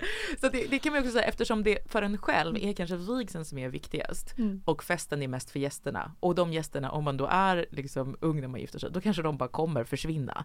Så 0.40 0.48
det, 0.48 0.66
det 0.70 0.78
kan 0.78 0.92
man 0.92 1.00
också 1.02 1.12
säga 1.12 1.24
eftersom 1.24 1.62
det 1.62 1.78
för 1.90 2.02
en 2.02 2.18
själv 2.18 2.56
är 2.56 2.72
kanske 2.72 2.96
vigseln 2.96 3.44
som 3.44 3.58
är 3.58 3.68
viktigast 3.68 4.34
Mm. 4.38 4.62
och 4.64 4.84
festen 4.84 5.22
är 5.22 5.28
mest 5.28 5.50
för 5.50 5.58
gästerna. 5.60 6.12
Och 6.20 6.34
de 6.34 6.52
gästerna, 6.52 6.90
om 6.90 7.04
man 7.04 7.16
då 7.16 7.26
är 7.26 7.66
liksom 7.70 8.16
ung 8.20 8.40
när 8.40 8.48
man 8.48 8.60
gifter 8.60 8.78
sig, 8.78 8.90
då 8.90 9.00
kanske 9.00 9.22
de 9.22 9.36
bara 9.36 9.48
kommer 9.48 9.84
försvinna. 9.84 10.44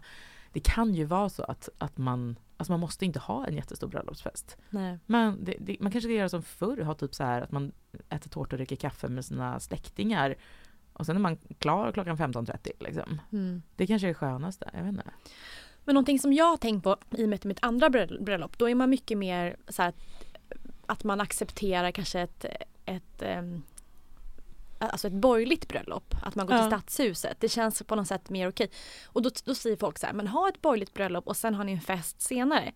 Det 0.52 0.60
kan 0.60 0.94
ju 0.94 1.04
vara 1.04 1.28
så 1.28 1.42
att, 1.42 1.68
att 1.78 1.98
man, 1.98 2.38
alltså 2.56 2.72
man 2.72 2.80
måste 2.80 3.04
inte 3.04 3.18
ha 3.18 3.46
en 3.46 3.54
jättestor 3.56 3.88
bröllopsfest. 3.88 4.56
Nej. 4.70 4.98
Men 5.06 5.44
det, 5.44 5.56
det, 5.60 5.76
man 5.80 5.92
kanske 5.92 6.08
ska 6.08 6.14
göra 6.14 6.28
som 6.28 6.42
förr, 6.42 6.76
ha 6.82 6.94
typ 6.94 7.14
så 7.14 7.24
här 7.24 7.42
att 7.42 7.52
man 7.52 7.72
äter 8.08 8.30
tårta 8.30 8.56
och 8.56 8.58
dricker 8.58 8.76
kaffe 8.76 9.08
med 9.08 9.24
sina 9.24 9.60
släktingar. 9.60 10.34
Och 10.92 11.06
sen 11.06 11.16
är 11.16 11.20
man 11.20 11.36
klar 11.58 11.92
klockan 11.92 12.16
15.30 12.16 12.70
liksom. 12.80 13.20
Mm. 13.32 13.62
Det 13.76 13.86
kanske 13.86 14.06
är 14.06 14.08
det 14.08 14.14
skönaste, 14.14 14.70
jag 14.72 14.80
vet 14.82 14.88
inte. 14.88 15.10
Men 15.84 15.94
någonting 15.94 16.18
som 16.18 16.32
jag 16.32 16.44
har 16.44 16.56
tänkt 16.56 16.84
på 16.84 16.96
i 17.10 17.24
och 17.24 17.28
med 17.28 17.46
mitt 17.46 17.58
andra 17.62 17.88
bröll- 17.90 18.22
bröllop, 18.24 18.58
då 18.58 18.68
är 18.68 18.74
man 18.74 18.90
mycket 18.90 19.18
mer 19.18 19.56
så 19.68 19.82
här 19.82 19.92
att, 20.86 21.04
man 21.04 21.20
accepterar 21.20 21.90
kanske 21.90 22.20
ett, 22.20 22.44
ett 22.84 23.22
ehm, 23.22 23.62
Alltså 24.78 25.06
ett 25.06 25.12
borgerligt 25.12 25.68
bröllop, 25.68 26.14
att 26.22 26.34
man 26.34 26.46
går 26.46 26.54
till 26.54 26.62
Ja. 26.70 26.78
stadshuset. 26.80 27.36
Det 27.40 27.48
känns 27.48 27.82
på 27.82 27.96
något 27.96 28.08
sätt 28.08 28.30
mer 28.30 28.48
okej. 28.48 28.70
Och 29.06 29.22
då, 29.22 29.30
då 29.44 29.54
säger 29.54 29.76
folk 29.76 29.98
så 29.98 30.06
här, 30.06 30.12
men 30.12 30.26
ha 30.28 30.48
ett 30.48 30.62
borgerligt 30.62 30.94
bröllop 30.94 31.26
och 31.26 31.36
sen 31.36 31.54
har 31.54 31.64
ni 31.64 31.72
en 31.72 31.80
fest 31.80 32.20
senare. 32.22 32.72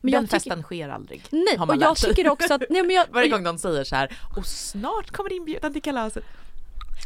Men 0.00 0.12
Den 0.12 0.28
festen 0.28 0.62
sker 0.62 0.88
aldrig. 0.88 1.24
Nej, 1.30 1.58
och 1.58 1.76
jag 1.80 1.96
tycker 1.96 2.28
också 2.28 2.54
att... 2.54 2.62
Nej, 2.70 2.82
men 2.82 2.96
jag, 2.96 3.06
Varje 3.10 3.28
gång 3.28 3.42
någon 3.42 3.58
säger 3.58 3.84
så 3.84 3.96
här, 3.96 4.18
och 4.36 4.46
snart 4.46 5.10
kommer 5.10 5.32
inbjudan 5.32 5.72
till 5.72 5.82
kalaset. 5.82 6.24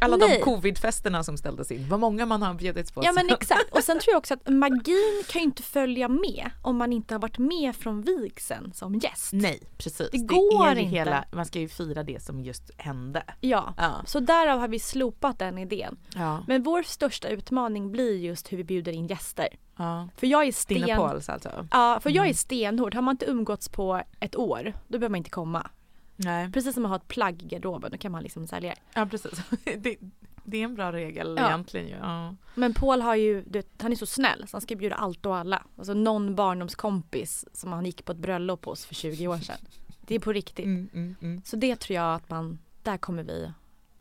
Alla 0.01 0.17
Nej. 0.17 0.39
de 0.39 0.45
covidfesterna 0.45 1.25
som 1.25 1.37
ställdes 1.37 1.71
in, 1.71 1.89
vad 1.89 2.01
många 2.01 2.27
man 2.27 2.43
har 2.43 2.55
bjudits 2.55 2.93
på. 2.93 3.01
Ja 3.05 3.13
men 3.13 3.31
exakt. 3.31 3.73
Och 3.73 3.83
sen 3.85 3.99
tror 4.01 4.13
jag 4.13 4.19
också 4.19 4.35
att 4.35 4.49
magin 4.49 5.23
kan 5.29 5.41
ju 5.41 5.45
inte 5.45 5.63
följa 5.63 6.09
med 6.09 6.51
om 6.63 6.77
man 6.77 6.93
inte 6.93 7.15
har 7.15 7.19
varit 7.21 7.39
med 7.39 7.77
från 7.77 8.03
vigseln 8.03 8.73
som 8.73 8.95
gäst. 8.95 9.33
Nej 9.33 9.61
precis. 9.79 10.11
Det 10.11 10.19
går 10.19 10.67
är 10.67 10.75
ju 10.75 10.81
inte. 10.83 10.91
Hela, 10.97 11.25
man 11.33 11.47
ska 11.47 11.59
ju 11.59 11.69
fira 11.69 12.03
det 12.03 12.23
som 12.23 12.41
just 12.41 12.71
hände. 12.77 13.23
Ja. 13.41 13.75
Ja. 13.77 13.93
Så 14.07 14.21
därav 14.21 14.59
har 14.61 14.69
vi 14.69 14.79
slopat 14.79 15.39
den 15.39 15.59
idén. 15.59 15.97
Ja. 16.15 16.45
Men 16.47 16.63
vår 16.63 16.83
största 16.83 17.29
utmaning 17.29 17.93
blir 17.93 18.17
just 18.17 18.53
hur 18.53 18.57
vi 18.57 18.65
bjuder 18.65 18.93
in 18.93 19.07
gäster. 19.07 19.49
ja. 19.79 20.09
För 20.17 20.27
jag 20.27 20.47
är 20.47 20.53
sten... 20.53 20.81
Dina 20.81 20.97
alltså? 20.97 21.33
Ja, 21.71 22.01
för 22.03 22.11
jag 22.11 22.23
är 22.25 22.27
Mm. 22.27 22.35
stenhård. 22.35 22.95
Har 22.95 23.03
man 23.03 23.13
inte 23.15 23.27
umgåtts 23.27 23.69
på 23.69 24.03
ett 24.21 24.37
år, 24.37 24.73
då 24.89 24.99
behöver 24.99 25.09
man 25.09 25.17
inte 25.19 25.31
komma. 25.31 25.71
Nej. 26.17 26.53
Precis 26.53 26.75
som 26.75 26.85
att 26.85 26.89
ha 26.89 26.97
ett 26.97 27.09
plagg 27.09 27.43
i 27.43 27.47
garderoben, 27.47 27.91
då 27.91 27.99
kan 27.99 28.13
man 28.13 28.23
liksom 28.23 28.47
sälja 28.47 28.71
det. 28.71 28.81
Ja 28.95 29.07
precis. 29.07 29.43
Det, 29.79 29.97
det 30.45 30.59
är 30.59 30.65
en 30.65 30.75
bra 30.75 30.93
regel 30.93 31.35
Ja. 31.39 31.47
egentligen 31.49 31.87
ju. 31.87 31.95
Ja. 31.95 32.35
Men 32.55 32.75
Paul 32.75 33.01
har 33.01 33.15
ju, 33.15 33.41
vet, 33.47 33.83
han 33.83 33.93
är 33.93 33.97
så 33.97 34.07
snäll 34.07 34.45
så 34.49 34.57
han 34.57 34.61
ska 34.61 34.77
bjuda 34.77 34.97
allt 34.97 35.27
och 35.27 35.37
alla. 35.37 35.63
Alltså 35.79 35.95
någon 35.95 36.35
barndomskompis 36.35 37.45
som 37.53 37.73
han 37.73 37.85
gick 37.87 38.05
på 38.05 38.13
ett 38.13 38.19
bröllop 38.19 38.65
hos 38.65 38.87
för 38.87 38.95
20 38.95 39.29
år 39.29 39.39
sedan. 39.39 39.57
Det 40.01 40.15
är 40.15 40.19
på 40.19 40.33
riktigt. 40.33 40.65
Mm, 40.65 40.89
mm, 40.93 41.17
mm. 41.23 41.43
Så 41.45 41.57
det 41.57 41.77
tror 41.77 41.95
jag 41.95 42.15
att 42.15 42.31
man, 42.31 42.59
där 42.83 42.97
kommer 42.97 43.23
vi 43.23 43.51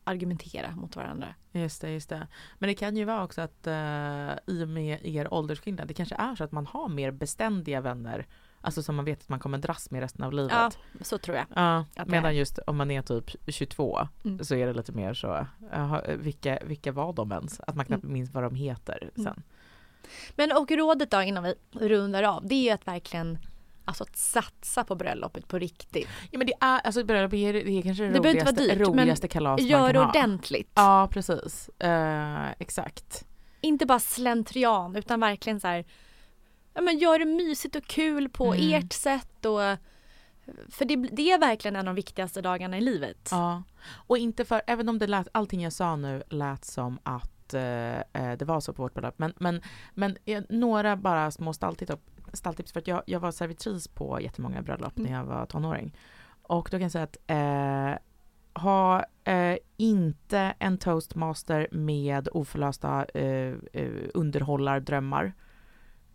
argumentera 0.03 0.75
mot 0.75 0.95
varandra. 0.95 1.27
Just 1.51 1.81
det, 1.81 1.91
just 1.91 2.09
det. 2.09 2.27
Men 2.59 2.67
det 2.67 2.73
kan 2.73 2.97
ju 2.97 3.05
vara 3.05 3.23
också 3.23 3.41
att 3.41 3.67
uh, 3.67 4.53
i 4.55 4.63
och 4.63 4.67
med 4.67 5.05
er 5.05 5.33
åldersskillnad, 5.33 5.87
det 5.87 5.93
kanske 5.93 6.15
är 6.15 6.35
så 6.35 6.43
att 6.43 6.51
man 6.51 6.65
har 6.65 6.89
mer 6.89 7.11
beständiga 7.11 7.81
vänner. 7.81 8.25
Alltså 8.65 8.83
som 8.83 8.95
man 8.95 9.05
vet 9.05 9.21
att 9.21 9.29
man 9.29 9.39
kommer 9.39 9.57
dras 9.57 9.91
med 9.91 10.01
resten 10.01 10.23
av 10.23 10.33
livet. 10.33 10.51
Ja, 10.53 10.71
så 11.01 11.17
tror 11.17 11.37
jag. 11.37 11.45
Ja, 11.55 11.85
det 11.95 12.05
medan 12.05 12.35
just 12.35 12.59
om 12.67 12.77
man 12.77 12.91
är 12.91 13.01
typ 13.01 13.31
22 13.47 14.07
Mm. 14.25 14.43
så 14.43 14.55
är 14.55 14.67
det 14.67 14.73
lite 14.73 14.91
mer 14.91 15.13
så, 15.13 15.47
vilka, 16.17 16.59
vilka 16.65 16.91
var 16.91 17.13
de 17.13 17.31
ens? 17.31 17.59
Att 17.59 17.75
man 17.75 17.85
knappt 17.85 18.03
Mm. 18.03 18.13
minns 18.13 18.31
vad 18.33 18.43
de 18.43 18.55
heter 18.55 19.09
sen. 19.15 19.27
Mm. 19.27 19.41
Men 20.35 20.51
och 20.51 20.71
rådet 20.71 21.11
då 21.11 21.21
innan 21.21 21.43
vi 21.43 21.53
rundar 21.71 22.23
av, 22.23 22.47
det 22.47 22.55
är 22.55 22.63
ju 22.63 22.69
att 22.69 22.87
verkligen 22.87 23.37
Alltså 23.87 24.03
att 24.03 24.17
satsa 24.17 24.83
på 24.83 24.95
bröllopet 24.95 25.47
på 25.47 25.59
riktigt. 25.59 26.07
Ja 26.31 26.37
men 26.37 26.47
det 26.47 26.53
är, 26.61 26.79
alltså 26.79 27.03
bröllop 27.03 27.33
är, 27.33 27.53
det 27.53 27.69
är 27.71 27.81
kanske 27.81 28.03
det 28.03 28.09
Det 28.09 28.19
roligaste, 28.29 28.51
dyrt, 28.55 28.77
roligaste 28.87 29.27
kalas 29.27 29.61
man 29.61 29.67
Gör 29.69 29.93
kan 29.93 30.01
ha. 30.03 30.09
ordentligt. 30.09 30.71
Ja 30.75 31.07
precis, 31.11 31.69
Eh, 31.79 32.51
exakt. 32.59 33.25
Inte 33.61 33.85
bara 33.85 33.99
slentrian 33.99 34.95
utan 34.95 35.19
verkligen 35.19 35.59
så 35.59 35.67
här, 35.67 35.85
ja, 36.75 36.81
men 36.81 36.97
gör 36.97 37.19
det 37.19 37.25
mysigt 37.25 37.75
och 37.75 37.83
kul 37.85 38.29
på 38.29 38.53
Mm. 38.53 38.73
ert 38.73 38.93
sätt. 38.93 39.45
Och, 39.45 39.59
för 40.69 40.85
det, 40.85 40.95
det 40.95 41.31
är 41.31 41.39
verkligen 41.39 41.75
en 41.75 41.79
av 41.79 41.85
de 41.85 41.95
viktigaste 41.95 42.41
dagarna 42.41 42.77
i 42.77 42.81
livet. 42.81 43.27
Ja. 43.31 43.63
Och 43.87 44.17
inte 44.17 44.45
för, 44.45 44.61
även 44.67 44.89
om 44.89 44.99
det 44.99 45.07
lät, 45.07 45.27
allting 45.31 45.61
jag 45.63 45.73
sa 45.73 45.95
nu 45.95 46.23
lät 46.29 46.65
som 46.65 46.99
att 47.03 47.53
eh, 47.53 47.99
eh, 47.99 48.37
det 48.39 48.45
var 48.45 48.59
så 48.59 48.73
på 48.73 48.81
vårt 48.81 48.93
bröllop. 48.93 49.19
Men, 49.19 49.33
men, 49.37 49.61
men 49.93 50.17
eh, 50.25 50.43
några 50.49 50.95
bara 50.95 51.31
små 51.31 51.53
stalltips, 51.53 51.93
stalltips 52.33 52.71
för 52.71 52.79
att 52.79 52.87
jag, 52.87 53.03
jag 53.05 53.19
var 53.19 53.31
servitris 53.31 53.87
på 53.87 54.21
jättemånga 54.21 54.61
bröllop 54.61 54.97
Mm. 54.97 55.11
när 55.11 55.17
jag 55.19 55.25
var 55.25 55.45
tonåring. 55.45 55.97
Och 56.41 56.67
då 56.71 56.77
kan 56.77 56.81
jag 56.81 56.91
säga 56.91 57.03
att 57.03 57.17
eh, 57.27 58.61
ha 58.61 59.05
eh, 59.23 59.57
inte 59.77 60.53
en 60.59 60.77
toastmaster 60.77 61.67
med 61.71 62.29
oförlösta 62.31 63.05
eh, 63.13 63.53
eh, 63.73 63.91
underhållardrömmar. 64.13 65.33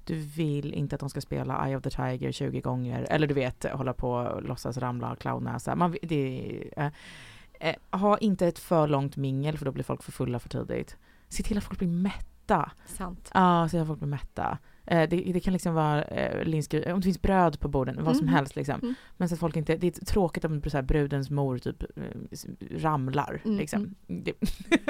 Du 0.05 0.15
vill 0.15 0.75
inte 0.75 0.95
att 0.95 1.01
de 1.01 1.11
ska 1.11 1.21
spela 1.21 1.67
Eye 1.67 1.77
of 1.77 1.83
the 1.83 1.91
Tiger 1.91 2.33
20 2.33 2.61
gånger 2.61 3.07
eller 3.11 3.27
du 3.27 3.35
vet 3.35 3.65
hålla 3.73 3.93
på 3.93 4.11
och 4.13 4.43
låtsas 4.43 4.79
ramla 4.79 5.17
clownnäsa. 5.17 5.77
Man, 5.77 5.97
det, 6.03 6.65
eh, 6.77 6.91
eh, 7.61 7.75
ha 8.01 8.19
inte 8.19 8.47
ett 8.47 8.59
för 8.59 8.89
långt 8.89 9.17
mingel 9.17 9.59
för 9.59 9.65
då 9.65 9.73
blir 9.73 9.85
folk 9.85 10.03
för 10.03 10.13
fulla 10.13 10.39
för 10.39 10.49
tidigt. 10.49 10.97
Se 11.29 11.43
till 11.43 11.59
att 11.59 11.65
folk 11.65 11.79
blir 11.79 11.89
mätta. 11.89 12.71
Sant. 12.87 13.31
Ja, 13.35 13.69
se 13.69 13.71
till 13.71 13.81
att 13.81 13.87
folk 13.87 13.99
blir 13.99 14.09
mätta. 14.09 14.59
Eh, 14.87 15.09
det, 15.09 15.17
det 15.33 15.41
kan 15.41 15.53
liksom 15.53 15.75
vara 15.75 16.03
eh, 16.03 16.45
linsgry, 16.45 16.93
om 16.93 17.01
det 17.01 17.05
finns 17.05 17.23
bröd 17.23 17.61
på 17.61 17.69
borden, 17.69 18.05
vad 18.05 18.17
som 18.17 18.27
Mhm. 18.27 18.35
helst 18.35 18.57
liksom. 18.57 18.81
Mm. 18.83 18.95
Men 19.17 19.29
så 19.29 19.35
att 19.35 19.39
folk 19.41 19.57
inte, 19.57 19.77
det 19.77 19.87
är 19.87 20.05
tråkigt 20.05 20.45
om 20.45 20.63
så 20.63 20.77
här, 20.77 20.83
brudens 20.83 21.31
mor 21.31 21.59
typ 21.59 21.83
eh, 21.83 22.79
ramlar 22.79 23.41
Mm, 23.45 23.59
liksom. 23.59 23.95
Det. 24.07 24.33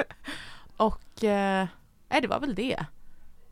och, 0.77 1.23
eh, 1.23 1.67
nej 2.09 2.21
det 2.21 2.27
var 2.27 2.39
väl 2.39 2.55
det. 2.55 2.85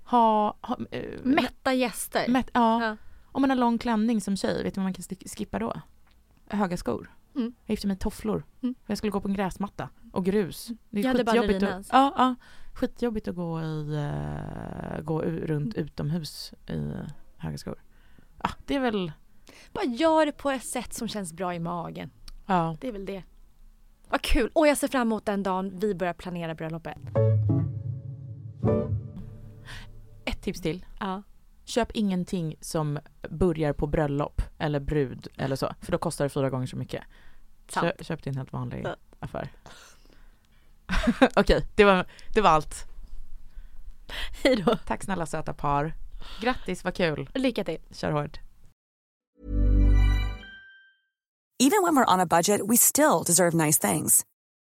Ha, 0.09 0.57
ha 0.61 0.77
eh, 0.91 1.19
Mätta 1.23 1.73
gäster. 1.73 2.27
mätt, 2.27 2.49
ja. 2.53 2.85
Ja. 2.85 2.97
Om 3.31 3.41
man 3.41 3.49
har 3.49 3.57
lång 3.57 3.77
klänning 3.77 4.21
som 4.21 4.37
tjej, 4.37 4.63
vet 4.63 4.73
du 4.75 4.79
vad 4.79 4.85
man 4.85 4.93
kan 4.93 5.03
sk- 5.03 5.37
skippa 5.37 5.59
då? 5.59 5.73
Höga 6.47 6.77
skor. 6.77 7.11
Mm. 7.35 7.53
Jag 7.65 7.73
gifte 7.73 7.87
mig 7.87 7.95
i 7.95 7.99
tofflor. 7.99 8.43
Mm. 8.61 8.75
Jag 8.85 8.97
skulle 8.97 9.11
gå 9.11 9.21
på 9.21 9.27
en 9.27 9.33
gräsmatta 9.33 9.89
och 10.11 10.25
grus. 10.25 10.71
Det 10.89 10.99
är 10.99 11.03
Jag 11.05 11.17
skitjobbigt 11.17 11.63
att, 11.63 11.87
ja, 11.91 12.13
ja, 12.17 12.35
Skitjobbigt 12.73 13.27
att 13.27 13.35
gå, 13.35 13.61
i, 13.61 13.95
uh, 14.95 15.01
gå 15.01 15.21
runt 15.21 15.73
utomhus 15.75 16.53
i 16.67 16.91
höga 17.37 17.57
skor. 17.57 17.81
Ah, 18.37 18.51
det 18.65 18.75
är 18.75 18.79
väl... 18.79 19.11
Bara 19.73 19.85
gör 19.85 20.25
det 20.25 20.31
på 20.31 20.49
ett 20.51 20.63
sätt 20.65 20.93
som 20.93 21.07
känns 21.07 21.33
bra 21.33 21.53
i 21.55 21.59
magen. 21.59 22.09
Ja. 22.45 22.77
Det 22.81 22.87
är 22.87 22.91
väl 22.91 23.05
det. 23.05 23.23
Vad 24.09 24.21
kul! 24.21 24.49
Och 24.53 24.67
jag 24.67 24.77
ser 24.77 24.87
fram 24.87 25.01
emot 25.07 25.25
den 25.25 25.43
dagen 25.43 25.79
vi 25.79 25.95
börjar 25.95 26.13
planera 26.13 26.55
bröllopet. 26.55 26.97
Ett 30.29 30.41
tips 30.41 30.61
till. 30.61 30.85
Ja. 30.99 31.23
Köp 31.65 31.91
ingenting 31.93 32.55
som 32.61 32.99
börjar 33.29 33.73
på 33.73 33.87
bröllop 33.87 34.41
eller 34.57 34.79
brud 34.79 35.27
eller 35.37 35.55
så, 35.55 35.73
för 35.81 35.91
då 35.91 35.97
kostar 35.97 36.25
det 36.25 36.29
fyra 36.29 36.49
gånger 36.49 36.67
så 36.67 36.77
mycket. 36.77 37.03
Kö, 37.67 37.91
köp 37.99 38.23
din 38.23 38.37
helt 38.37 38.53
vanlig 38.53 38.85
affär. 39.19 39.51
Okej, 41.21 41.29
okay, 41.35 41.61
det, 41.75 41.85
var, 41.85 42.05
det 42.33 42.41
var 42.41 42.49
allt. 42.49 42.85
Hejdå. 44.43 44.77
Tack 44.85 45.03
snälla 45.03 45.25
söta 45.25 45.53
par. 45.53 45.93
Grattis, 46.41 46.83
vad 46.83 46.95
kul. 46.95 47.29
Lycka 47.33 47.63
till. 47.63 47.79
Kör 47.91 48.11
hårt. 48.11 48.39
Even 51.63 51.83
when 51.83 51.95
we're 51.95 52.13
on 52.13 52.19
a 52.19 52.25
budget 52.25 52.61
we 52.69 52.77
still 52.77 53.23
deserve 53.25 53.65
nice 53.65 53.87
things. 53.87 54.25